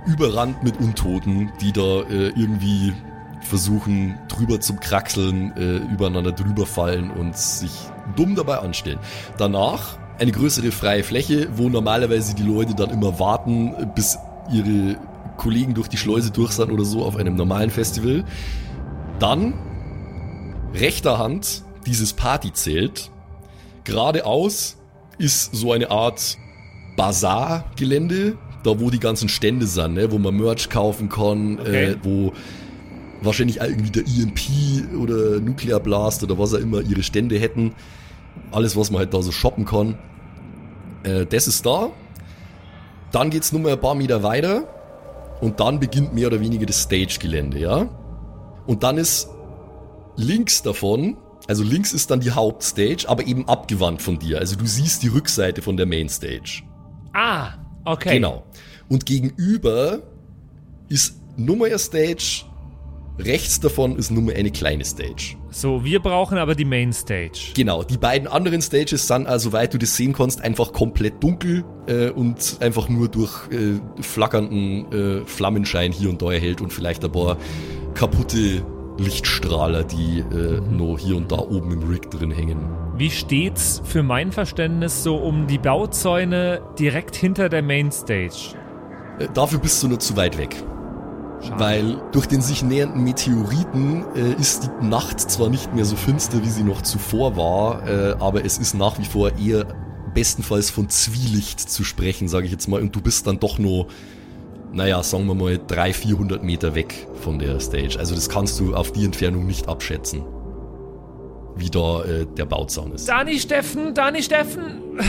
[0.06, 2.94] Überrannt mit Untoten, die da äh, irgendwie
[3.42, 7.72] versuchen, drüber zum Kraxeln, äh, übereinander drüber fallen und sich
[8.16, 9.00] dumm dabei anstellen.
[9.38, 14.18] Danach eine größere freie Fläche, wo normalerweise die Leute dann immer warten, bis
[14.52, 14.98] ihre
[15.38, 18.24] Kollegen durch die Schleuse durch sind oder so auf einem normalen Festival.
[19.20, 19.54] Dann
[20.74, 23.10] rechter Hand dieses Partyzelt.
[23.84, 24.78] Geradeaus
[25.18, 26.38] ist so eine Art
[26.98, 30.12] Bazar-Gelände, da wo die ganzen Stände sind, ne?
[30.12, 31.86] wo man Merch kaufen kann, Okay.
[31.86, 32.34] äh, wo
[33.22, 37.74] wahrscheinlich irgendwie der EMP oder Nuclear Blast oder was auch immer ihre Stände hätten.
[38.52, 39.98] Alles, was man halt da so shoppen kann.
[41.04, 41.90] Äh, das ist da.
[43.12, 44.68] Dann geht's nur mal ein paar Meter weiter
[45.42, 47.90] und dann beginnt mehr oder weniger das Stage-Gelände, ja.
[48.68, 49.28] Und dann ist
[50.16, 54.40] links davon, also links ist dann die Hauptstage, aber eben abgewandt von dir.
[54.40, 56.62] Also du siehst die Rückseite von der Mainstage.
[57.14, 57.54] Ah,
[57.84, 58.14] okay.
[58.14, 58.44] Genau.
[58.88, 60.00] Und gegenüber
[60.88, 62.46] ist Nummer eine Stage,
[63.22, 65.36] rechts davon ist Nummer eine kleine Stage.
[65.50, 67.52] So, wir brauchen aber die Mainstage.
[67.54, 71.64] Genau, die beiden anderen Stages sind, also soweit du das sehen kannst, einfach komplett dunkel
[71.88, 77.04] äh, und einfach nur durch äh, flackernden äh, Flammenschein hier und da erhellt und vielleicht
[77.04, 77.38] ein paar
[77.94, 78.64] kaputte
[78.98, 82.70] Lichtstrahler, die äh, noch hier und da oben im Rig drin hängen.
[82.96, 88.56] Wie steht's für mein Verständnis so um die Bauzäune direkt hinter der Mainstage?
[89.20, 90.56] Äh, dafür bist du nur zu weit weg.
[91.42, 91.60] Schade.
[91.60, 96.44] Weil durch den sich nähernden Meteoriten äh, ist die Nacht zwar nicht mehr so finster,
[96.44, 99.66] wie sie noch zuvor war, äh, aber es ist nach wie vor eher
[100.14, 102.82] bestenfalls von Zwielicht zu sprechen, sage ich jetzt mal.
[102.82, 103.88] Und du bist dann doch nur,
[104.72, 107.98] naja, sagen wir mal 300, 400 Meter weg von der Stage.
[107.98, 110.24] Also das kannst du auf die Entfernung nicht abschätzen,
[111.56, 113.08] wie da äh, der Bauzaun ist.
[113.08, 115.00] Dani Steffen, Dani Steffen.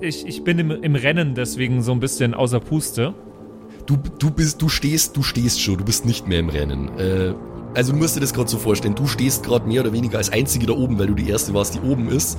[0.00, 3.14] Ich, ich bin im, im Rennen, deswegen so ein bisschen außer Puste.
[3.86, 6.98] Du, du bist, du stehst, du stehst schon, du bist nicht mehr im Rennen.
[6.98, 7.34] Äh,
[7.74, 10.30] also du musst dir das gerade so vorstellen, du stehst gerade mehr oder weniger als
[10.30, 12.38] Einzige da oben, weil du die Erste warst, die oben ist.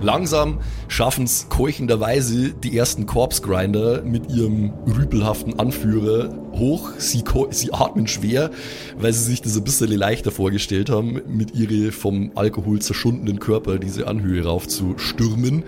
[0.00, 6.90] Langsam schaffen es keuchenderweise die ersten Corpse-Grinder mit ihrem rüpelhaften Anführer hoch.
[6.98, 8.50] Sie, sie atmen schwer,
[8.98, 13.78] weil sie sich das ein bisschen leichter vorgestellt haben, mit ihre vom Alkohol zerschundenen Körper
[13.78, 15.62] diese Anhöhe rauf zu stürmen.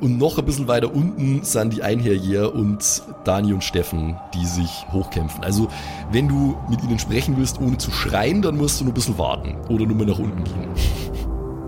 [0.00, 4.86] Und noch ein bisschen weiter unten sind die Einherjäger und Dani und Steffen, die sich
[4.92, 5.44] hochkämpfen.
[5.44, 5.68] Also,
[6.12, 9.18] wenn du mit ihnen sprechen willst, ohne zu schreien, dann musst du nur ein bisschen
[9.18, 9.56] warten.
[9.68, 10.68] Oder nur mal nach unten gehen.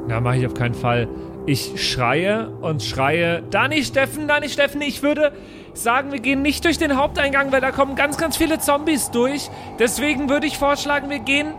[0.08, 1.08] Na, mache ich auf keinen Fall.
[1.46, 3.42] Ich schreie und schreie.
[3.50, 5.32] Dani Steffen, Dani Steffen, ich würde
[5.74, 9.50] sagen, wir gehen nicht durch den Haupteingang, weil da kommen ganz, ganz viele Zombies durch.
[9.78, 11.54] Deswegen würde ich vorschlagen, wir gehen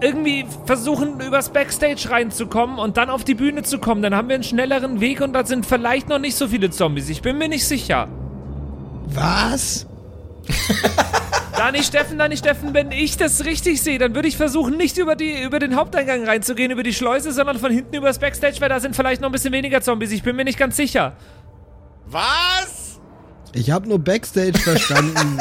[0.00, 4.02] irgendwie versuchen, übers Backstage reinzukommen und dann auf die Bühne zu kommen.
[4.02, 7.08] Dann haben wir einen schnelleren Weg und da sind vielleicht noch nicht so viele Zombies.
[7.08, 8.08] Ich bin mir nicht sicher.
[9.06, 9.86] Was?
[11.56, 15.14] Dani Steffen, Dani Steffen, wenn ich das richtig sehe, dann würde ich versuchen, nicht über,
[15.14, 18.80] die, über den Haupteingang reinzugehen, über die Schleuse, sondern von hinten übers Backstage, weil da
[18.80, 20.10] sind vielleicht noch ein bisschen weniger Zombies.
[20.12, 21.12] Ich bin mir nicht ganz sicher.
[22.06, 22.98] Was?
[23.52, 25.38] Ich habe nur Backstage verstanden.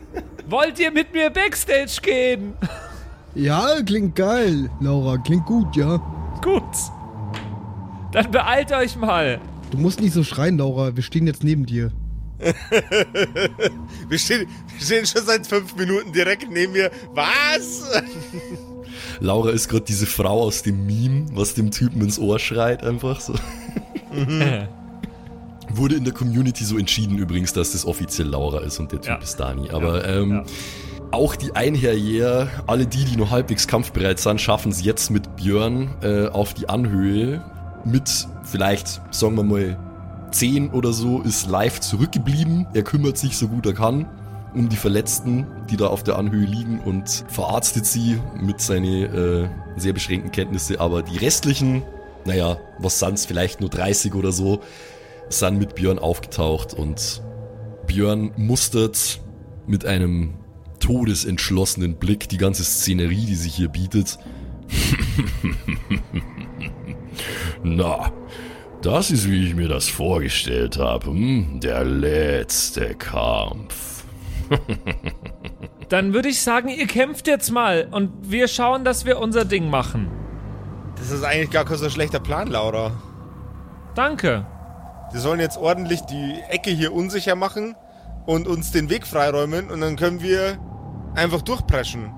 [0.46, 2.54] Wollt ihr mit mir Backstage gehen?
[3.34, 5.18] Ja, klingt geil, Laura.
[5.18, 5.96] Klingt gut, ja.
[6.42, 6.62] Gut.
[8.12, 9.40] Dann beeilt euch mal.
[9.70, 10.94] Du musst nicht so schreien, Laura.
[10.96, 11.90] Wir stehen jetzt neben dir.
[14.08, 16.90] Wir stehen, wir stehen schon seit fünf Minuten direkt neben mir.
[17.14, 17.84] Was?
[19.20, 23.20] Laura ist gerade diese Frau aus dem Meme, was dem Typen ins Ohr schreit, einfach
[23.20, 23.34] so.
[25.70, 29.08] Wurde in der Community so entschieden übrigens, dass das offiziell Laura ist und der Typ
[29.10, 29.16] Ja.
[29.18, 29.70] ist Dani.
[29.70, 30.44] Aber ähm, ja.
[31.12, 35.94] Auch die Einherjäger, alle die, die noch halbwegs kampfbereit sind, schaffen es jetzt mit Björn
[36.02, 37.44] äh, auf die Anhöhe
[37.84, 39.78] mit vielleicht, sagen wir mal,
[40.30, 42.66] 10 oder so ist live zurückgeblieben.
[42.72, 44.06] Er kümmert sich so gut er kann
[44.54, 49.48] um die Verletzten, die da auf der Anhöhe liegen und verarztet sie mit seinen äh,
[49.76, 50.78] sehr beschränkten Kenntnisse.
[50.78, 51.82] Aber die restlichen,
[52.24, 54.60] naja, was sind's, vielleicht nur 30 oder so,
[55.30, 57.22] sind mit Björn aufgetaucht und
[57.86, 59.20] Björn mustert
[59.66, 60.34] mit einem
[60.82, 64.18] todesentschlossenen Blick die ganze Szenerie, die sich hier bietet.
[67.62, 68.12] Na,
[68.82, 71.06] das ist, wie ich mir das vorgestellt habe.
[71.06, 71.60] Hm?
[71.60, 74.04] Der letzte Kampf.
[75.88, 79.70] Dann würde ich sagen, ihr kämpft jetzt mal und wir schauen, dass wir unser Ding
[79.70, 80.10] machen.
[80.96, 82.92] Das ist eigentlich gar kein so schlechter Plan, Laura.
[83.94, 84.46] Danke.
[85.14, 87.74] Die sollen jetzt ordentlich die Ecke hier unsicher machen
[88.26, 90.58] und uns den Weg freiräumen und dann können wir
[91.14, 92.12] einfach durchpreschen.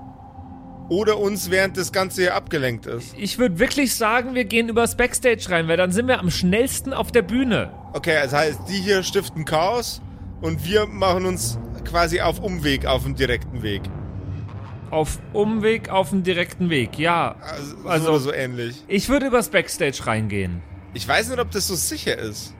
[0.87, 3.15] Oder uns während das Ganze hier abgelenkt ist.
[3.17, 6.93] Ich würde wirklich sagen, wir gehen übers Backstage rein, weil dann sind wir am schnellsten
[6.93, 7.71] auf der Bühne.
[7.93, 10.01] Okay, das heißt, die hier stiften Chaos
[10.41, 13.81] und wir machen uns quasi auf Umweg auf dem direkten Weg.
[14.91, 17.35] Auf Umweg, auf dem direkten Weg, ja.
[17.41, 18.83] Also, Also- so, ähnlich.
[18.87, 20.61] Ich würde übers Backstage reingehen.
[20.93, 22.53] Ich weiß nicht, ob das so sicher ist.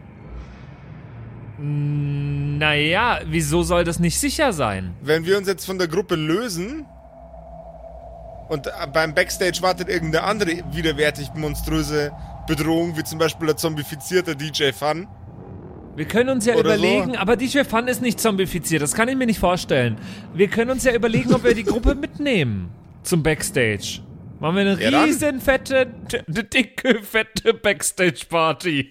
[1.58, 4.94] Naja, wieso soll das nicht sicher sein?
[5.02, 6.86] Wenn wir uns jetzt von der Gruppe lösen
[8.50, 12.12] und äh, beim Backstage wartet irgendeine andere widerwärtig monströse
[12.48, 15.08] Bedrohung, wie zum Beispiel der zombifizierte DJ Fun.
[15.96, 16.84] Wir können uns ja Oder so.
[16.84, 19.98] überlegen, aber DJ Fun ist nicht zombifiziert, das kann ich mir nicht vorstellen.
[20.34, 22.70] Wir können uns ja überlegen, ob wir die Gruppe mitnehmen
[23.04, 24.02] zum Backstage.
[24.40, 25.88] Machen wir eine Ja, riesen fette,
[26.28, 28.90] eine dicke, fette Backstage-Party.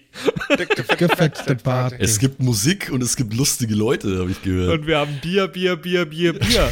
[0.57, 1.97] Dicke, fette, Party.
[1.99, 4.79] Es gibt Musik und es gibt lustige Leute, habe ich gehört.
[4.79, 6.71] Und wir haben Bier, Bier, Bier, Bier, Bier.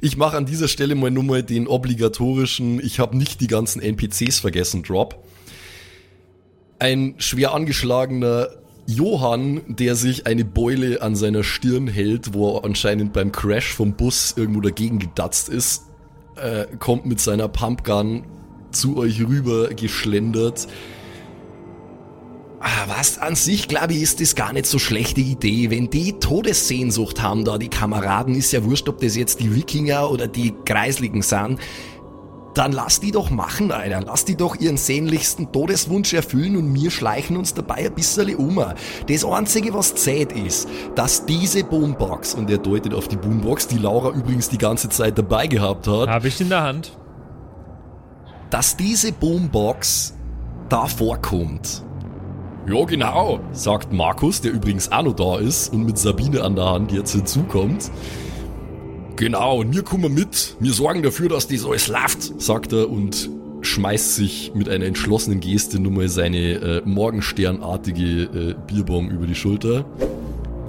[0.00, 3.80] Ich mache an dieser Stelle mal nur mal den obligatorischen, ich habe nicht die ganzen
[3.80, 5.24] NPCs vergessen, Drop.
[6.78, 8.48] Ein schwer angeschlagener
[8.86, 13.94] Johann, der sich eine Beule an seiner Stirn hält, wo er anscheinend beim Crash vom
[13.94, 15.84] Bus irgendwo dagegen gedatzt ist,
[16.36, 18.24] äh, kommt mit seiner Pumpgun
[18.70, 20.66] zu euch rüber geschlendert.
[22.60, 25.70] Ah, was an sich, glaube ich, ist das gar nicht so schlechte Idee.
[25.70, 30.10] Wenn die Todessehnsucht haben, da die Kameraden, ist ja wurscht, ob das jetzt die Wikinger
[30.10, 31.58] oder die Kreisligen sind.
[32.54, 34.02] Dann lass die doch machen, Alter.
[34.06, 38.64] Lass die doch ihren sehnlichsten Todeswunsch erfüllen und wir schleichen uns dabei ein bisschen um.
[39.08, 43.78] Das Einzige, was zählt ist, dass diese Boombox, und er deutet auf die Boombox, die
[43.78, 46.96] Laura übrigens die ganze Zeit dabei gehabt hat, Habe ich in der Hand.
[48.50, 50.14] dass diese Boombox
[50.68, 51.82] da vorkommt.
[52.66, 56.64] Ja, genau, sagt Markus, der übrigens auch noch da ist und mit Sabine an der
[56.66, 57.90] Hand jetzt hinzukommt.
[59.16, 60.56] Genau, und wir kommen mit.
[60.58, 63.30] Wir sorgen dafür, dass das alles läuft, sagt er und
[63.62, 69.34] schmeißt sich mit einer entschlossenen Geste nun mal seine äh, morgensternartige äh, Bierbong über die
[69.34, 69.84] Schulter.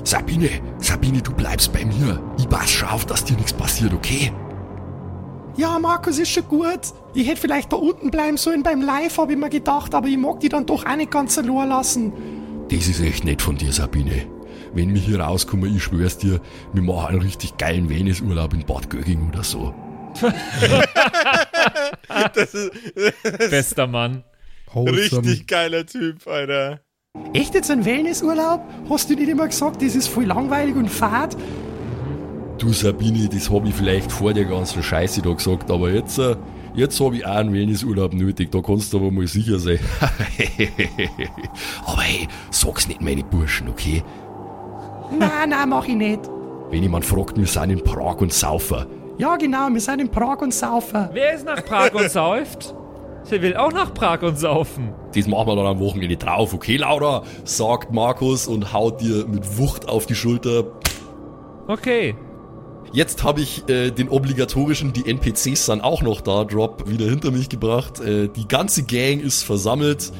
[0.03, 2.21] Sabine, Sabine, du bleibst bei mir.
[2.37, 4.31] Ich pass schon auf, dass dir nichts passiert, okay?
[5.57, 6.81] Ja, Markus, ist schon gut.
[7.13, 10.17] Ich hätte vielleicht da unten bleiben sollen beim Live, habe ich mir gedacht, aber ich
[10.17, 12.13] mag die dann doch auch nicht ganz allein lassen.
[12.69, 14.27] Das ist echt nett von dir, Sabine.
[14.75, 16.41] Wenn wir hier rauskommen, ich schwör's dir,
[16.73, 19.73] wir machen einen richtig geilen Wellnessurlaub in Bad Gögging oder so.
[23.49, 24.23] Bester Mann.
[24.75, 26.81] Richtig geiler Typ, Alter.
[27.33, 28.61] Echt jetzt ein Wellnessurlaub?
[28.89, 31.37] Hast du nicht immer gesagt, das ist voll langweilig und fad?
[32.57, 36.35] Du, Sabine, das hab ich vielleicht vor der ganzen Scheiße da gesagt, aber jetzt, äh,
[36.73, 39.79] jetzt hab ich auch einen Wellnessurlaub nötig, da kannst du aber mal sicher sein.
[41.85, 44.03] aber hey, sag's nicht meine Burschen, okay?
[45.11, 46.21] Nein, nein, mach ich nicht.
[46.69, 48.85] Wenn jemand fragt, wir sind in Prag und saufen.
[49.17, 51.09] Ja, genau, wir sind in Prag und saufen.
[51.13, 52.75] Wer ist nach Prag und säuft?
[53.25, 54.93] Ich will auch nach Prag und saufen.
[55.15, 57.23] Das machen wir dann am Wochenende drauf, okay, Laura?
[57.43, 60.65] Sagt Markus und haut dir mit Wucht auf die Schulter.
[61.67, 62.15] Okay.
[62.91, 67.31] Jetzt habe ich äh, den obligatorischen, die NPCs sind auch noch da, Drop wieder hinter
[67.31, 67.99] mich gebracht.
[67.99, 70.11] Äh, die ganze Gang ist versammelt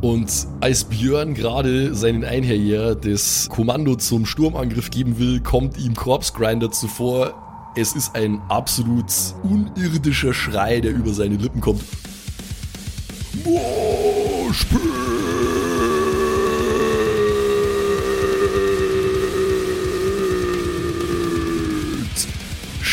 [0.00, 0.30] und
[0.60, 6.70] als Björn gerade seinen Einherjer das Kommando zum Sturmangriff geben will, kommt ihm Corpse Grinder
[6.70, 7.72] zuvor.
[7.76, 9.06] Es ist ein absolut
[9.42, 11.82] unirdischer Schrei, der über seine Lippen kommt.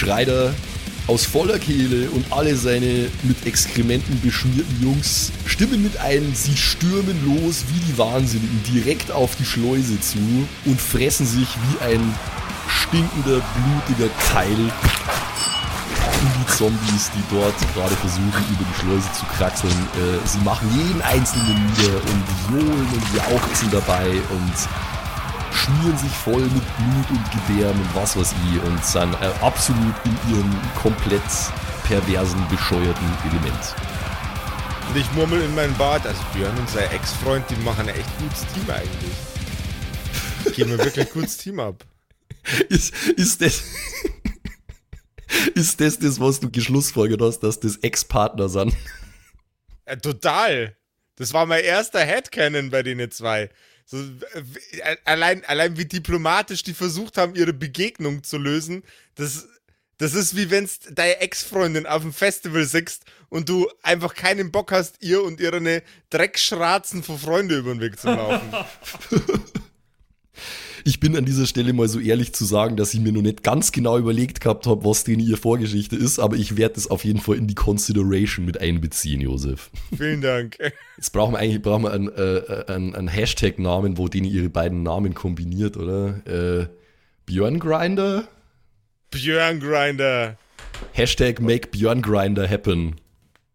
[0.02, 0.56] schreit er
[1.08, 7.18] aus voller Kehle und alle seine mit Exkrementen beschmierten Jungs stimmen mit ein, sie stürmen
[7.26, 10.20] los wie die Wahnsinnigen direkt auf die Schleuse zu
[10.66, 12.14] und fressen sich wie ein
[12.68, 14.72] stinkender, blutiger Keil
[16.22, 19.72] Zombie-Zombies, die dort gerade versuchen, über die Schleuse zu kraxeln.
[19.72, 25.01] Äh, sie machen jeden einzelnen nieder und johlen und jauchzen dabei und
[25.52, 29.96] schmieren sich voll mit Blut und Gedärm und was weiß ich und sind äh, absolut
[30.06, 31.22] in ihrem komplett
[31.84, 33.76] perversen, bescheuerten Element.
[34.90, 38.18] Und ich murmel in meinen Bart, also Björn und sein Ex-Freund, die machen ein echt
[38.20, 40.56] gutes Team eigentlich.
[40.56, 41.86] Geben wir wirklich gutes Team ab.
[42.70, 43.64] Ist, ist das.
[45.56, 48.76] Ist das das, was du geschlussfolgert hast, dass das Ex-Partner sind?
[49.86, 50.76] Äh, total.
[51.16, 53.50] Das war mein erster Headcanon bei denen zwei.
[53.86, 58.84] So, äh, allein, allein wie diplomatisch die versucht haben, ihre Begegnung zu lösen,
[59.16, 59.48] das,
[59.98, 64.72] das ist wie wenn deine Ex-Freundin auf dem Festival siehst und du einfach keinen Bock
[64.72, 68.54] hast, ihr und ihre Dreckschratzen von Freunde über den Weg zu laufen.
[70.84, 73.44] Ich bin an dieser Stelle mal so ehrlich zu sagen, dass ich mir noch nicht
[73.44, 77.04] ganz genau überlegt gehabt habe, was denn ihre Vorgeschichte ist, aber ich werde es auf
[77.04, 79.70] jeden Fall in die Consideration mit einbeziehen, Josef.
[79.96, 80.58] Vielen Dank.
[80.98, 84.84] Jetzt brauchen wir eigentlich brauchen wir einen, äh, einen, einen Hashtag-Namen, wo den ihre beiden
[84.84, 86.26] Namen kombiniert, oder?
[86.26, 86.68] Äh,
[87.26, 88.28] Björn Grinder?
[89.12, 90.38] Björn Grinder.
[90.94, 92.96] Hashtag make Björn Grinder happen.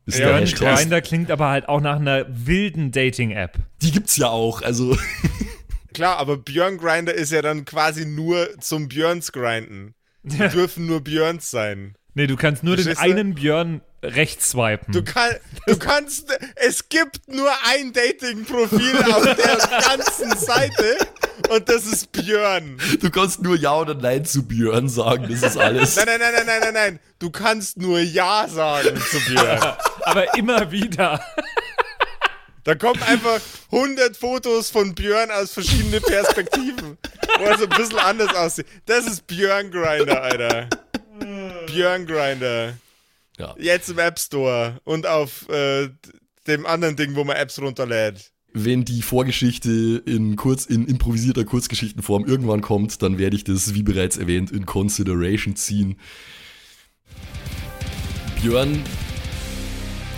[0.07, 3.59] Ist ja, Björn Grinder klingt aber halt auch nach einer wilden Dating-App.
[3.83, 4.97] Die gibt's ja auch, also.
[5.97, 9.95] Klar, aber Björn Grinder ist ja dann quasi nur zum Björns grinden.
[10.25, 11.95] Die dürfen nur Björns sein.
[12.13, 14.93] Nee, du kannst nur Verstehst den einen Björn rechts swipen.
[14.93, 15.31] Du, kann,
[15.67, 20.99] du kannst, es gibt nur ein Dating-Profil auf der ganzen Seite
[21.49, 22.79] und das ist Björn.
[23.01, 25.97] Du kannst nur Ja oder Nein zu Björn sagen, das ist alles.
[25.97, 27.01] Nein, nein, nein, nein, nein, nein, nein.
[27.21, 29.77] Du kannst nur Ja sagen zu Björn.
[30.03, 31.25] Aber immer wieder.
[32.67, 33.41] Da kommen einfach
[33.71, 36.99] 100 Fotos von Björn aus verschiedenen Perspektiven,
[37.39, 38.67] wo er so ein bisschen anders aussieht.
[38.87, 40.69] Das ist Björn Grinder, Alter.
[41.67, 42.77] Björn Grinder.
[43.39, 43.55] Ja.
[43.57, 45.91] Jetzt im App Store und auf äh,
[46.49, 48.33] dem anderen Ding, wo man Apps runterlädt.
[48.53, 53.85] Wenn die Vorgeschichte in, kurz, in improvisierter Kurzgeschichtenform irgendwann kommt, dann werde ich das, wie
[53.85, 56.01] bereits erwähnt, in Consideration ziehen.
[58.43, 58.83] Björn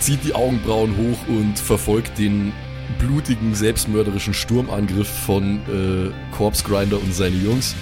[0.01, 2.53] zieht die Augenbrauen hoch und verfolgt den
[2.99, 7.75] blutigen, selbstmörderischen Sturmangriff von äh, Corpse Grinder und seine Jungs.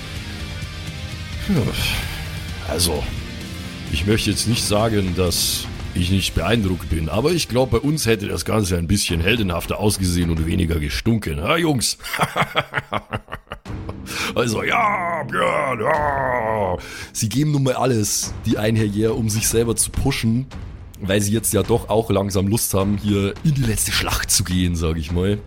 [2.68, 3.02] Also,
[3.92, 8.06] ich möchte jetzt nicht sagen, dass ich nicht beeindruckt bin, aber ich glaube, bei uns
[8.06, 11.42] hätte das Ganze ein bisschen heldenhafter ausgesehen und weniger gestunken.
[11.42, 11.96] Ha, Jungs?
[14.34, 16.76] also, ja, Björn, ja.
[17.12, 20.46] Sie geben nun mal alles, die Einherjäger, um sich selber zu pushen
[21.00, 24.44] weil sie jetzt ja doch auch langsam Lust haben, hier in die letzte Schlacht zu
[24.44, 25.38] gehen, sage ich mal.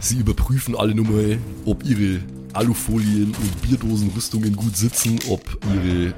[0.00, 2.20] Sie überprüfen alle nur mal, ob ihre
[2.52, 6.14] Alufolien und Bierdosenrüstungen gut sitzen, ob ihre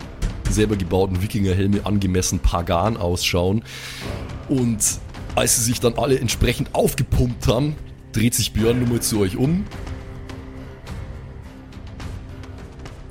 [0.50, 3.62] selber gebauten Wikingerhelme angemessen pagan ausschauen.
[4.48, 4.78] Und
[5.34, 7.74] als sie sich dann alle entsprechend aufgepumpt haben,
[8.12, 9.64] dreht sich Björn nur mal zu euch um,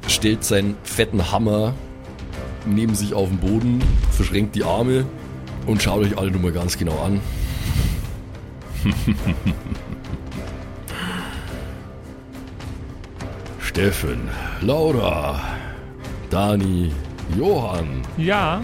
[0.07, 1.73] stellt seinen fetten Hammer
[2.65, 5.05] neben sich auf den Boden, verschränkt die Arme
[5.65, 7.19] und schaut euch alle nur mal ganz genau an.
[13.59, 14.29] Steffen,
[14.61, 15.41] Laura,
[16.29, 16.91] Dani,
[17.37, 18.01] Johann.
[18.17, 18.63] Ja.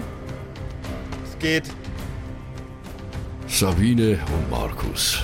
[1.24, 1.64] Es geht.
[3.46, 5.20] Sabine und Markus.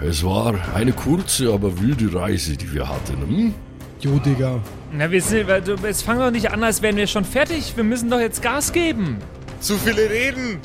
[0.00, 3.20] Es war eine kurze, aber wilde Reise, die wir hatten.
[3.20, 3.54] Hm?
[4.00, 4.62] Jo, Digga.
[4.92, 5.46] Na, wir sind,
[5.82, 7.76] jetzt fangen doch nicht an, als wären wir schon fertig.
[7.76, 9.18] Wir müssen doch jetzt Gas geben.
[9.60, 10.58] Zu viele Reden.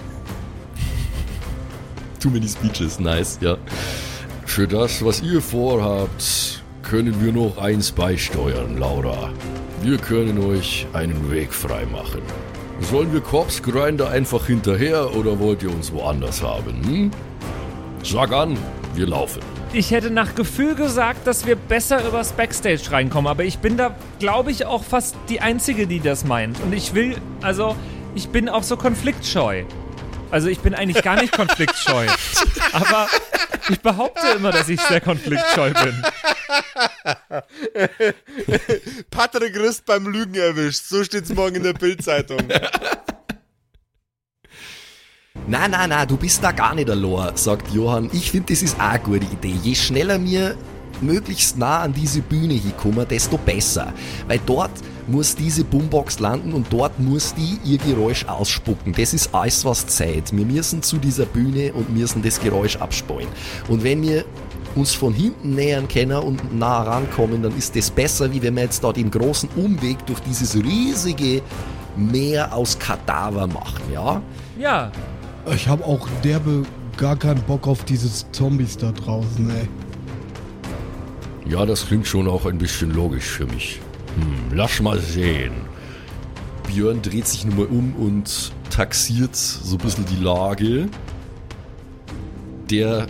[2.26, 3.56] Too many speeches, nice, ja.
[4.48, 9.30] Für das, was ihr vorhabt, können wir noch eins beisteuern, Laura.
[9.84, 12.24] Wir können euch einen Weg freimachen.
[12.82, 16.84] Sollen wir Corpse Grinder einfach hinterher oder wollt ihr uns woanders haben?
[16.88, 17.12] Hm?
[18.02, 18.58] Sag an,
[18.96, 19.44] wir laufen.
[19.72, 23.96] Ich hätte nach Gefühl gesagt, dass wir besser übers Backstage reinkommen, aber ich bin da,
[24.18, 26.60] glaube ich, auch fast die Einzige, die das meint.
[26.64, 27.76] Und ich will, also,
[28.16, 29.66] ich bin auch so konfliktscheu.
[30.36, 32.08] Also ich bin eigentlich gar nicht konfliktscheu.
[32.74, 33.08] aber
[33.70, 36.04] ich behaupte immer, dass ich sehr konfliktscheu bin.
[39.10, 40.84] Patrick Rist beim Lügen erwischt.
[40.90, 42.40] So steht's morgen in der Bildzeitung.
[45.48, 48.10] Na, na, na, du bist da gar nicht allein, sagt Johann.
[48.12, 49.56] Ich finde, das ist auch eine gute Idee.
[49.64, 50.58] Je schneller wir
[51.02, 53.94] möglichst nah an diese Bühne hinkommen, desto besser.
[54.28, 54.72] Weil dort
[55.08, 58.94] muss diese Boombox landen und dort muss die ihr Geräusch ausspucken.
[58.94, 60.36] Das ist alles, was Zeit.
[60.36, 63.28] Wir müssen zu dieser Bühne und müssen das Geräusch abspulen.
[63.68, 64.26] Und wenn wir
[64.76, 68.64] uns von hinten nähern können und nah rankommen, dann ist das besser, wie wenn wir
[68.64, 71.42] jetzt da den großen Umweg durch dieses riesige
[71.96, 74.22] mehr aus Kadaver machen, ja?
[74.58, 74.92] Ja,
[75.54, 76.64] Ich habe auch derbe
[76.98, 79.68] gar keinen Bock auf dieses Zombies da draußen, ey.
[81.48, 83.80] Ja, das klingt schon auch ein bisschen logisch für mich.
[84.16, 85.54] Hm, lass mal sehen.
[86.68, 90.90] Björn dreht sich nun mal um und taxiert so ein bisschen die Lage.
[92.70, 93.08] Der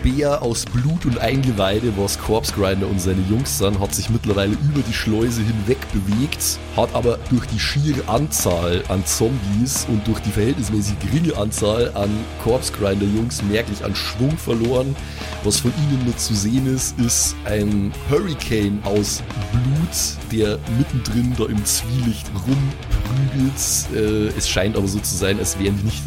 [0.00, 4.52] Speer aus Blut und Eingeweide, was Corpse Grinder und seine Jungs sind, hat sich mittlerweile
[4.52, 10.18] über die Schleuse hinweg bewegt, hat aber durch die schiere Anzahl an Zombies und durch
[10.20, 12.08] die verhältnismäßig geringe Anzahl an
[12.42, 14.96] Corpse Grinder Jungs merklich an Schwung verloren.
[15.44, 19.22] Was von ihnen nur zu sehen ist, ist ein Hurricane aus
[19.52, 23.94] Blut, der mittendrin da im Zwielicht rumprügelt.
[23.94, 26.02] Äh, es scheint aber so zu sein, als wären die nicht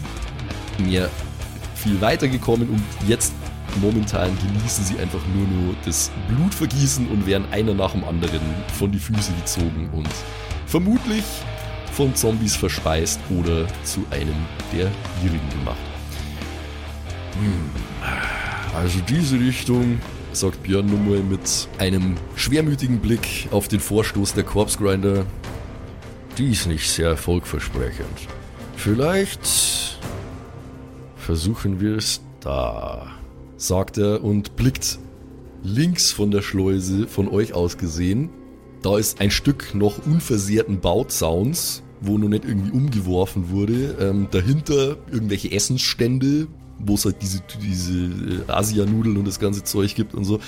[0.80, 1.12] mehr
[1.76, 3.34] viel weitergekommen und jetzt
[3.82, 8.42] momentan genießen sie einfach nur nur das Blutvergießen und werden einer nach dem anderen
[8.78, 10.10] von die Füße gezogen und
[10.66, 11.24] vermutlich
[11.92, 14.36] von Zombies verspeist oder zu einem
[14.72, 14.92] der
[15.24, 15.78] ihrigen gemacht.
[17.40, 17.70] Hm,
[18.76, 20.00] also diese Richtung,
[20.32, 25.26] sagt Björn nun mal mit einem schwermütigen Blick auf den Vorstoß der Corpse Grinder,
[26.38, 28.28] die ist nicht sehr erfolgversprechend.
[28.76, 30.00] Vielleicht
[31.16, 33.12] versuchen wir es da,
[33.68, 35.00] sagt er und blickt
[35.64, 38.30] links von der Schleuse, von euch aus gesehen.
[38.82, 43.96] Da ist ein Stück noch unversehrten Bauzauns, wo noch nicht irgendwie umgeworfen wurde.
[44.00, 46.48] Ähm, dahinter irgendwelche Essensstände,
[46.80, 50.40] wo es halt diese, diese äh, Asianudeln und das ganze Zeug gibt und so.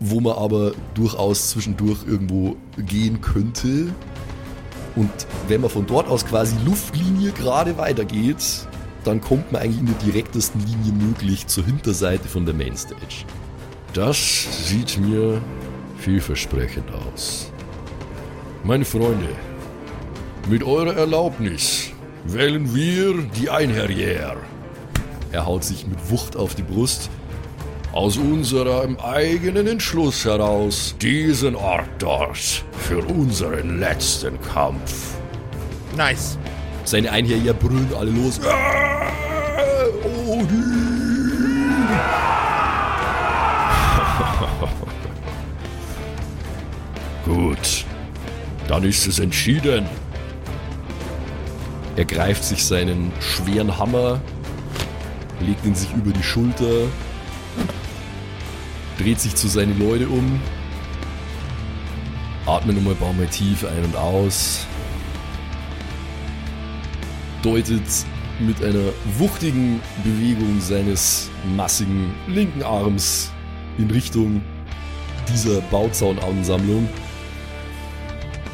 [0.00, 3.86] Wo man aber durchaus zwischendurch irgendwo gehen könnte.
[4.94, 5.10] Und
[5.48, 8.68] wenn man von dort aus quasi Luftlinie gerade weitergeht,
[9.08, 13.24] dann kommt man eigentlich in der direktesten Linie möglich zur Hinterseite von der Mainstage.
[13.94, 15.40] Das sieht mir
[15.96, 17.50] vielversprechend aus.
[18.64, 19.30] Meine Freunde,
[20.50, 21.90] mit eurer Erlaubnis
[22.26, 24.36] wählen wir die Einherriere.
[25.32, 27.08] Er haut sich mit Wucht auf die Brust.
[27.92, 35.14] Aus unserem eigenen Entschluss heraus diesen Ort dort für unseren letzten Kampf.
[35.96, 36.36] Nice.
[36.88, 38.40] Seine Einherjer brüllen alle los.
[38.46, 39.12] Ah,
[40.26, 40.48] Odin!
[47.26, 47.84] Gut,
[48.68, 49.84] dann ist es entschieden.
[51.96, 54.18] Er greift sich seinen schweren Hammer,
[55.40, 56.86] legt ihn sich über die Schulter,
[58.96, 60.40] dreht sich zu seinen Leute um,
[62.46, 64.66] atmet nochmal ein paar Mal tief ein und aus,
[67.42, 67.82] deutet
[68.40, 73.32] mit einer wuchtigen Bewegung seines massigen linken Arms
[73.78, 74.42] in Richtung
[75.28, 76.88] dieser Bauzaunansammlung.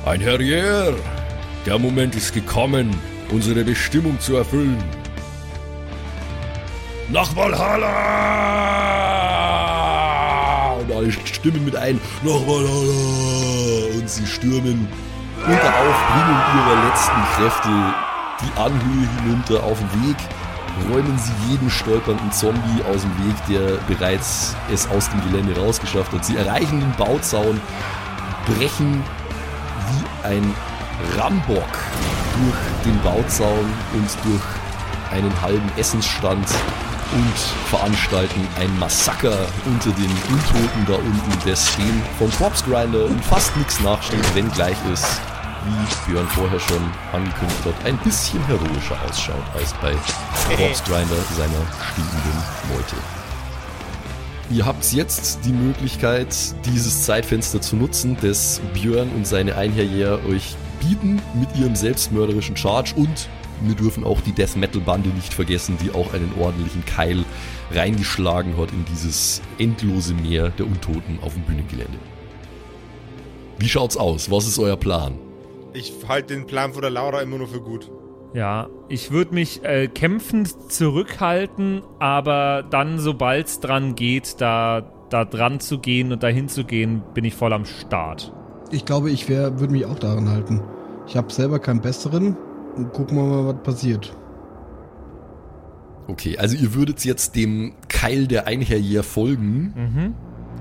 [0.06, 0.94] Ein Herrier!
[1.66, 2.90] Der Moment ist gekommen,
[3.30, 4.76] unsere Bestimmung zu erfüllen.
[7.10, 7.90] Nach Valhalla!
[10.80, 11.98] Und alle stimmen mit ein.
[12.22, 13.98] Nach Valhalla!
[13.98, 14.86] Und sie stürmen
[15.38, 17.94] unter Aufbringung ihrer letzten Kräfte
[18.42, 20.16] die Anhöhe hinunter auf den Weg,
[20.90, 26.12] räumen sie jeden stolpernden Zombie aus dem Weg, der bereits es aus dem Gelände rausgeschafft
[26.12, 26.24] hat.
[26.24, 27.60] Sie erreichen den Bauzaun,
[28.46, 29.02] brechen
[29.88, 30.54] wie ein
[31.16, 31.62] Rambock
[32.42, 34.42] durch den Bauzaun und durch
[35.12, 36.46] einen halben Essensstand
[37.12, 37.38] und
[37.70, 43.56] veranstalten ein Massaker unter den Untoten da unten, das dem vom Corpse Grinder und fast
[43.56, 45.20] nichts nachsteht, wenn gleich ist,
[45.66, 49.92] wie Björn vorher schon angekündigt hat, ein bisschen heroischer ausschaut als bei
[50.56, 52.42] Corpse Grinder seiner stinkenden
[52.72, 52.96] Meute.
[54.50, 56.36] Ihr habt jetzt die Möglichkeit,
[56.66, 62.94] dieses Zeitfenster zu nutzen, das Björn und seine Einherjäger euch bieten mit ihrem selbstmörderischen Charge
[62.94, 63.28] und
[63.62, 67.24] wir dürfen auch die Death Metal Bande nicht vergessen, die auch einen ordentlichen Keil
[67.70, 71.98] reingeschlagen hat in dieses endlose Meer der Untoten auf dem Bühnengelände.
[73.58, 74.30] Wie schaut's aus?
[74.30, 75.18] Was ist euer Plan?
[75.74, 77.90] Ich halte den Plan von der Laura immer nur für gut.
[78.32, 85.24] Ja, ich würde mich äh, kämpfend zurückhalten, aber dann, sobald es dran geht, da, da
[85.24, 88.32] dran zu gehen und dahin zu gehen, bin ich voll am Start.
[88.70, 90.62] Ich glaube, ich würde mich auch daran halten.
[91.06, 92.36] Ich habe selber keinen besseren.
[92.92, 94.16] Gucken wir mal, was passiert.
[96.08, 100.14] Okay, also ihr würdet jetzt dem Keil der Einherjäger folgen Mhm.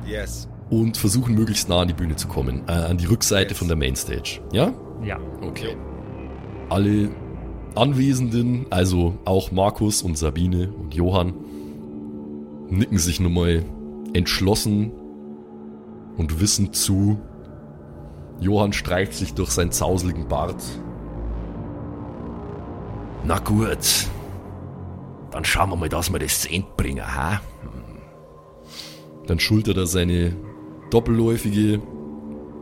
[0.09, 0.47] Yes.
[0.69, 3.57] und versuchen, möglichst nah an die Bühne zu kommen, äh, an die Rückseite Yes.
[3.57, 4.41] von der Mainstage.
[4.51, 4.73] Ja?
[5.03, 5.19] Ja.
[5.41, 5.75] Okay.
[6.69, 7.09] Alle
[7.75, 11.33] Anwesenden, also auch Markus und Sabine und Johann,
[12.69, 13.63] nicken sich nun mal
[14.13, 14.91] entschlossen
[16.17, 17.19] und wissend zu.
[18.39, 20.63] Johann streicht sich durch seinen zauseligen Bart.
[23.25, 24.07] Na gut.
[25.31, 27.41] Dann schauen wir mal, dass wir das zu Ende bringen, ha?
[29.25, 30.35] Dann schultert er seine
[30.91, 31.81] doppelläufige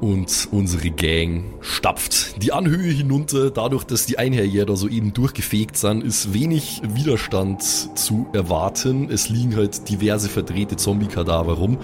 [0.02, 3.52] und unsere Gang stapft die Anhöhe hinunter.
[3.52, 9.10] Dadurch, dass die Einherjäger soeben durchgefegt sind, ist wenig Widerstand zu erwarten.
[9.12, 11.78] Es liegen halt diverse verdrehte Zombie-Kadaver rum.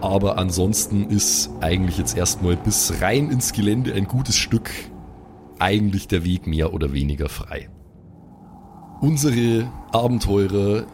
[0.00, 4.70] Aber ansonsten ist eigentlich jetzt erstmal bis rein ins Gelände ein gutes Stück
[5.58, 7.68] eigentlich der Weg mehr oder weniger frei.
[9.00, 10.86] Unsere Abenteurer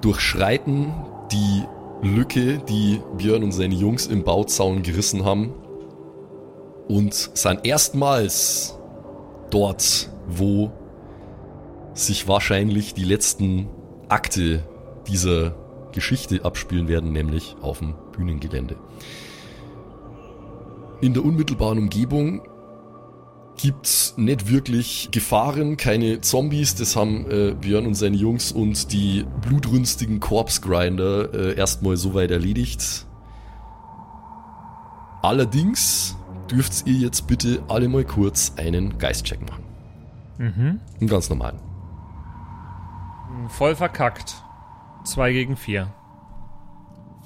[0.00, 0.92] durchschreiten
[1.30, 1.64] die
[2.02, 5.52] Lücke, die Björn und seine Jungs im Bauzaun gerissen haben
[6.88, 8.78] und sind erstmals
[9.50, 10.72] dort, wo
[11.94, 13.68] sich wahrscheinlich die letzten
[14.08, 14.62] Akte
[15.06, 15.54] dieser
[15.92, 18.76] Geschichte abspielen werden, nämlich auf dem Bühnengelände.
[21.00, 22.42] In der unmittelbaren Umgebung
[23.60, 26.74] gibt's nicht wirklich Gefahren, keine Zombies.
[26.74, 32.30] Das haben äh, Björn und seine Jungs und die blutrünstigen Corpse Grinder äh, erstmal soweit
[32.30, 33.06] erledigt.
[35.22, 36.16] Allerdings
[36.50, 39.64] dürft ihr jetzt bitte alle mal kurz einen Geistcheck machen.
[40.38, 40.80] Mhm.
[41.00, 41.58] Einen ganz normalen.
[43.48, 44.34] Voll verkackt.
[45.04, 45.92] Zwei gegen vier.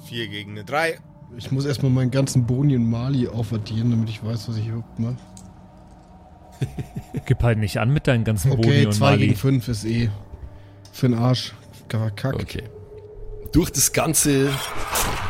[0.05, 0.99] Vier gegen eine Drei.
[1.35, 4.97] Ich muss erstmal meinen ganzen Boni und Mali aufaddieren, damit ich weiß, was ich überhaupt
[4.99, 5.17] mache.
[7.25, 9.27] Gib halt nicht an mit deinen ganzen Boni Okay, und 2 Mali.
[9.27, 10.09] gegen 5 ist eh
[10.91, 11.53] für den Arsch.
[11.89, 12.41] Verkackt.
[12.41, 12.63] Okay.
[13.51, 14.49] Durch das ganze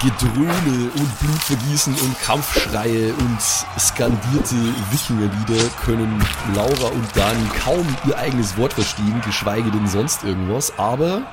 [0.02, 3.42] Gedröhne und Blutvergießen und Kampfschreie und
[3.80, 4.56] skandierte
[4.92, 6.24] Wikingerlieder können
[6.56, 11.28] Laura und Dani kaum ihr eigenes Wort verstehen, geschweige denn sonst irgendwas, aber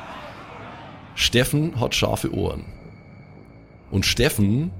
[1.15, 2.65] Steffen hat scharfe Ohren.
[3.91, 4.71] Und Steffen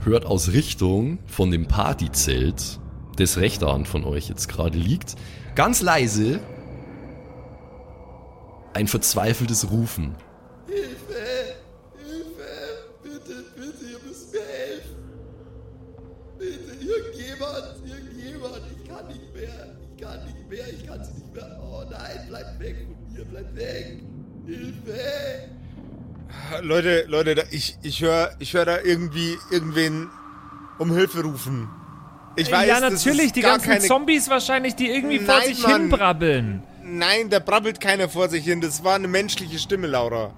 [0.00, 2.80] hört aus Richtung von dem Partyzelt,
[3.16, 5.16] das rechter Hand von euch jetzt gerade liegt,
[5.54, 6.40] ganz leise
[8.74, 10.14] ein verzweifeltes Rufen.
[13.02, 14.96] Bitte, bitte, ihr müsst mir helfen.
[16.38, 18.62] Bitte, irgendjemand, irgendjemand.
[18.76, 19.76] Ich kann nicht mehr.
[19.96, 20.68] Ich kann nicht mehr.
[20.68, 21.60] Ich kann sie nicht mehr.
[21.62, 24.02] Oh nein, bleibt weg von mir, bleibt weg.
[24.46, 25.48] Hilfe.
[26.62, 30.10] Leute, Leute, ich, ich höre ich hör da irgendwie irgendwen
[30.78, 31.68] um Hilfe rufen.
[32.36, 35.46] Ich weiß, ja, das natürlich, ist die ganzen keine, Zombies wahrscheinlich, die irgendwie vor Nein,
[35.46, 35.80] sich Mann.
[35.80, 36.62] hin brabbeln.
[36.84, 38.60] Nein, da brabbelt keiner vor sich hin.
[38.60, 40.32] Das war eine menschliche Stimme, Laura.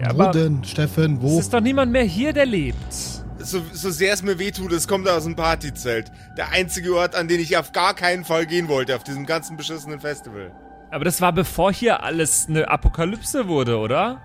[0.00, 1.16] Ja, wo aber denn, Steffen?
[1.16, 1.38] es Wo?
[1.38, 2.92] ist doch niemand mehr hier, der lebt.
[3.38, 6.10] So, so sehr es mir wehtut, es kommt aus dem Partyzelt.
[6.36, 9.56] Der einzige Ort, an den ich auf gar keinen Fall gehen wollte, auf diesem ganzen
[9.56, 10.52] beschissenen Festival.
[10.90, 14.20] Aber das war bevor hier alles eine Apokalypse wurde, oder?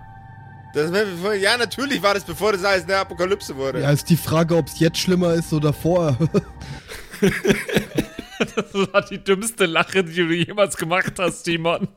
[0.74, 0.90] Das,
[1.40, 3.80] ja, natürlich war das, bevor das alles eine Apokalypse wurde.
[3.80, 6.16] Ja, ist die Frage, ob es jetzt schlimmer ist oder vorher.
[8.54, 11.88] Das war die dümmste Lache, die du jemals gemacht hast, Timon.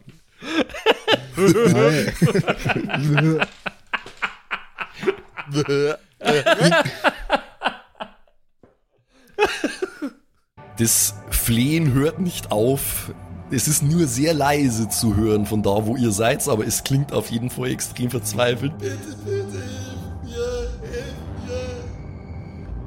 [10.77, 13.11] Das Flehen hört nicht auf.
[13.51, 17.11] Es ist nur sehr leise zu hören von da, wo ihr seid, aber es klingt
[17.13, 18.77] auf jeden Fall extrem verzweifelt.
[18.77, 21.15] Bitte, bitte, hilf mir, hilf
[21.47, 21.59] mir.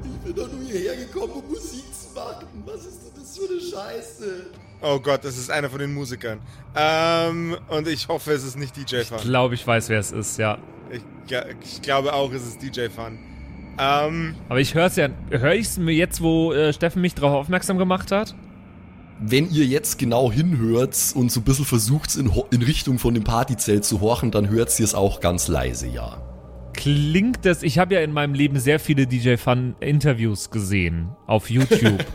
[0.05, 2.47] Ich bin doch nur hierher gekommen, um Musik zu machen.
[2.65, 4.45] Was ist denn das für eine Scheiße?
[4.85, 6.39] Oh Gott, das ist einer von den Musikern.
[6.75, 9.17] Ähm, und ich hoffe, es ist nicht DJ Fun.
[9.17, 10.57] Ich glaube, ich weiß, wer es ist, ja.
[10.91, 11.01] Ich,
[11.63, 13.17] ich glaube auch, es ist DJ Fun.
[13.79, 15.07] Ähm, Aber ich höre es ja.
[15.29, 18.35] Höre ich es mir jetzt, wo äh, Steffen mich darauf aufmerksam gemacht hat?
[19.19, 23.23] Wenn ihr jetzt genau hinhört und so ein bisschen versucht, in, in Richtung von dem
[23.23, 26.21] Partyzelt zu horchen, dann hört ihr es auch ganz leise, ja.
[26.73, 27.63] Klingt das.
[27.63, 32.03] Ich habe ja in meinem Leben sehr viele DJ Fun Interviews gesehen auf YouTube.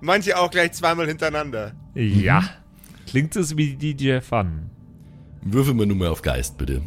[0.00, 1.72] manche auch gleich zweimal hintereinander.
[1.94, 2.44] ja.
[3.06, 4.70] Klingt es wie DJ Fun?
[5.42, 6.80] Würfel mir nur mal auf Geist, bitte.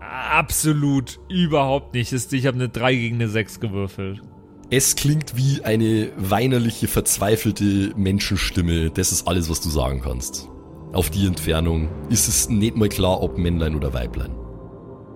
[0.00, 2.12] Absolut überhaupt nicht.
[2.12, 4.22] Ist- Ich habe eine 3 gegen eine 6 gewürfelt.
[4.70, 8.90] Es klingt wie eine weinerliche, verzweifelte Menschenstimme.
[8.90, 10.48] Das ist alles, was du sagen kannst.
[10.92, 14.30] Auf die Entfernung ist es nicht mal klar, ob Männlein oder Weiblein.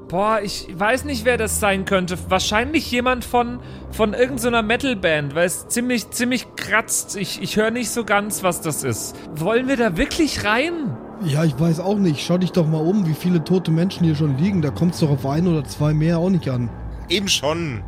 [0.09, 2.17] Boah, ich weiß nicht, wer das sein könnte.
[2.29, 3.59] Wahrscheinlich jemand von,
[3.91, 7.17] von irgendeiner Metalband, weil es ziemlich, ziemlich kratzt.
[7.17, 9.17] Ich, ich höre nicht so ganz, was das ist.
[9.35, 10.97] Wollen wir da wirklich rein?
[11.25, 12.25] ja, ich weiß auch nicht.
[12.25, 14.63] Schau dich doch mal um, wie viele tote Menschen hier schon liegen.
[14.63, 16.71] Da kommt es doch auf ein oder zwei mehr auch nicht an.
[17.09, 17.83] Eben schon.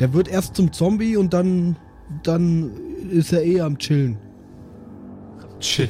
[0.00, 1.76] Der wird erst zum Zombie und dann,
[2.22, 2.70] dann
[3.10, 4.18] ist er eh am Chillen.
[5.60, 5.88] Chill.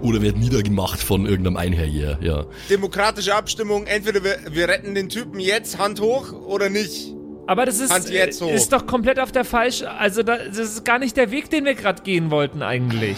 [0.00, 2.46] Oder wird niedergemacht von irgendeinem Einherjer, ja.
[2.70, 7.14] Demokratische Abstimmung, entweder wir, wir retten den Typen jetzt, Hand hoch, oder nicht.
[7.46, 8.50] Aber das ist, Hand jetzt hoch.
[8.50, 9.82] ist doch komplett auf der falsch.
[9.82, 13.16] Also da, das ist gar nicht der Weg, den wir gerade gehen wollten eigentlich.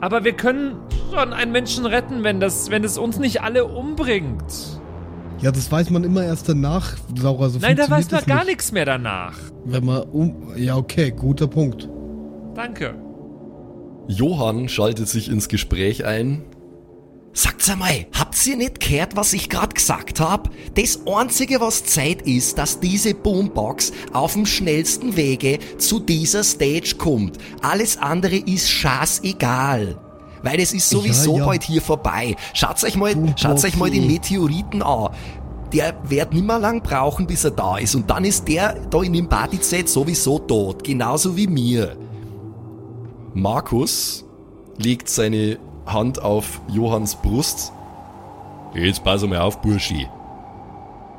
[0.00, 0.76] Aber wir können
[1.12, 4.80] schon einen Menschen retten, wenn das, wenn es uns nicht alle umbringt.
[5.40, 7.48] Ja, das weiß man immer erst danach, Laura.
[7.48, 8.46] So Nein, da weiß man gar nicht.
[8.46, 9.36] nichts mehr danach.
[9.64, 10.52] Wenn man um.
[10.56, 11.88] Ja, okay, guter Punkt.
[12.54, 12.94] Danke.
[14.08, 16.42] Johann schaltet sich ins Gespräch ein.
[17.34, 20.50] Sagt's einmal, habt ihr nicht gehört, was ich grad gesagt hab?
[20.74, 26.96] Das einzige, was Zeit ist, dass diese Boombox auf dem schnellsten Wege zu dieser Stage
[26.96, 27.38] kommt.
[27.60, 29.98] Alles andere ist scheißegal.
[30.42, 31.46] Weil es ist sowieso Ja, ja.
[31.46, 32.34] bald hier vorbei.
[32.54, 34.06] Schaut euch mal, Boombox, schaut euch mal den eh.
[34.06, 35.10] Meteoriten an.
[35.72, 37.94] Der wird nimmer lang brauchen, bis er da ist.
[37.94, 40.82] Und dann ist der da in dem Partyzelt sowieso tot.
[40.82, 41.94] Genauso wie mir.
[43.40, 44.24] Markus
[44.78, 47.72] legt seine Hand auf Johanns Brust.
[48.74, 50.08] Jetzt pass mal auf, Burschi.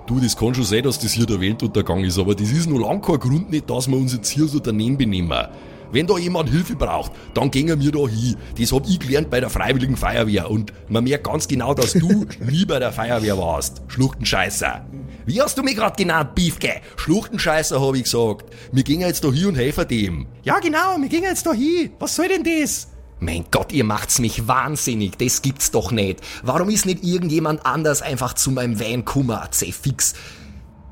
[0.06, 2.80] Du, das kann schon sein, dass das hier der Weltuntergang ist, aber das ist noch
[2.80, 5.48] lang kein Grund nicht, dass wir uns jetzt hier so daneben benehmen.
[5.92, 8.36] Wenn da jemand Hilfe braucht, dann gehen wir da hin.
[8.58, 12.26] Das hab ich gelernt bei der Freiwilligen Feuerwehr und man merkt ganz genau, dass du
[12.40, 13.82] nie bei der Feuerwehr warst.
[13.88, 14.86] Schluchtenscheißer.
[15.26, 16.82] Wie hast du mich grad genannt, Biefke?
[16.98, 18.46] Schluchtenscheißer, hab ich gesagt.
[18.72, 20.28] Wir gehen jetzt da hin und helfen dem.
[20.44, 21.92] Ja, genau, wir gehen jetzt da hin.
[22.00, 22.88] Was soll denn das?
[23.20, 25.18] Mein Gott, ihr macht's mich wahnsinnig.
[25.18, 26.22] Das gibt's doch nicht.
[26.42, 29.50] Warum ist nicht irgendjemand anders einfach zu meinem Van kummer?
[29.52, 30.14] fix.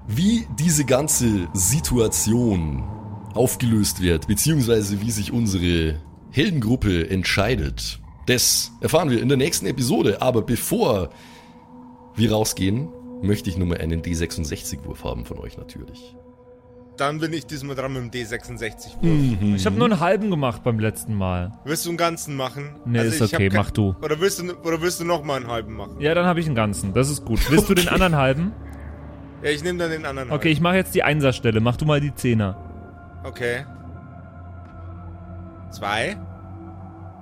[0.07, 2.83] Wie diese ganze Situation
[3.37, 5.95] aufgelöst wird, beziehungsweise wie sich unsere
[6.31, 10.21] Heldengruppe entscheidet, das erfahren wir in der nächsten Episode.
[10.21, 11.09] Aber bevor
[12.15, 12.89] wir rausgehen,
[13.21, 16.15] möchte ich nur mal einen D66-Wurf haben von euch natürlich.
[16.97, 19.55] Dann bin ich diesmal dran mit dem D66.
[19.55, 21.51] Ich habe nur einen halben gemacht beim letzten Mal.
[21.63, 22.71] Willst du einen ganzen machen?
[22.77, 23.95] Also Nee, ist ich hab okay, kein- mach du.
[24.01, 25.97] Oder willst du, oder willst du noch mal einen halben machen?
[25.99, 26.93] Ja, dann habe ich einen ganzen.
[26.93, 27.39] Das ist gut.
[27.51, 28.51] Willst du den anderen halben?
[29.43, 30.31] Ja, ich nehme dann den anderen.
[30.31, 31.59] Okay, ich mache jetzt die Einserstelle.
[31.59, 32.66] Mach du mal die Zehner.
[33.27, 33.65] Okay.
[35.69, 36.17] Zwei.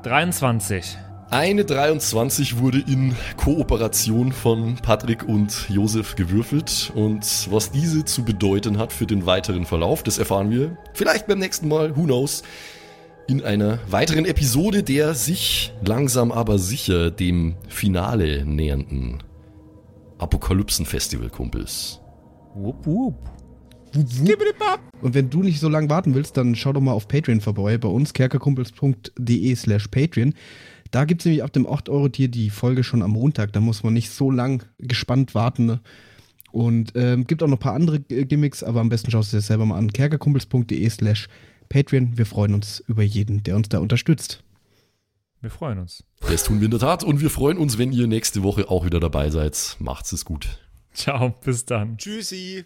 [0.03, 0.97] 23.
[1.31, 8.77] Eine 23 wurde in Kooperation von Patrick und Josef gewürfelt und was diese zu bedeuten
[8.77, 12.43] hat für den weiteren Verlauf, das erfahren wir vielleicht beim nächsten Mal, who knows,
[13.27, 19.23] in einer weiteren Episode der sich langsam aber sicher dem Finale nähernden
[20.19, 21.99] Apokalypsen-Festival-Kumpels.
[22.53, 23.34] Wupp, wupp.
[25.01, 27.77] Und wenn du nicht so lange warten willst, dann schau doch mal auf Patreon vorbei,
[27.77, 30.33] bei uns kerkerkumpels.de slash Patreon.
[30.91, 33.53] Da gibt es nämlich ab dem 8-Euro-Tier die Folge schon am Montag.
[33.53, 35.65] Da muss man nicht so lang gespannt warten.
[35.65, 35.81] Ne?
[36.51, 39.39] Und ähm, gibt auch noch ein paar andere Gimmicks, aber am besten schaust du dir
[39.39, 39.91] das selber mal an.
[39.91, 41.27] kerkerkumpels.de slash
[41.69, 42.17] Patreon.
[42.17, 44.43] Wir freuen uns über jeden, der uns da unterstützt.
[45.41, 46.03] Wir freuen uns.
[46.21, 48.85] Das tun wir in der Tat und wir freuen uns, wenn ihr nächste Woche auch
[48.85, 49.75] wieder dabei seid.
[49.79, 50.59] Macht's es gut.
[50.93, 51.97] Ciao, bis dann.
[51.97, 52.65] Tschüssi.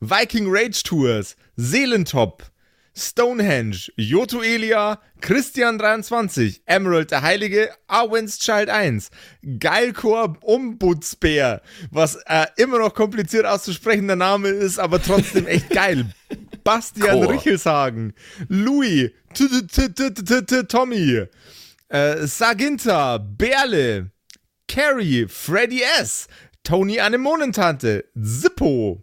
[0.00, 2.42] Viking Rage Tours, Seelentop,
[2.94, 9.10] Stonehenge, Joto Elia, Christian23, Emerald der Heilige, Arwen's Child 1,
[9.58, 16.06] Geilkor Ombudsbär, was äh, immer noch kompliziert auszusprechender Name ist, aber trotzdem echt geil.
[16.64, 17.32] Bastian Chor.
[17.32, 18.12] Richelshagen,
[18.48, 19.10] Louis,
[20.68, 21.26] Tommy,
[21.88, 24.10] äh, Saginta, Berle,
[24.66, 26.26] Carrie, Freddy S.,
[26.62, 29.02] Tony Anemonentante, Zippo,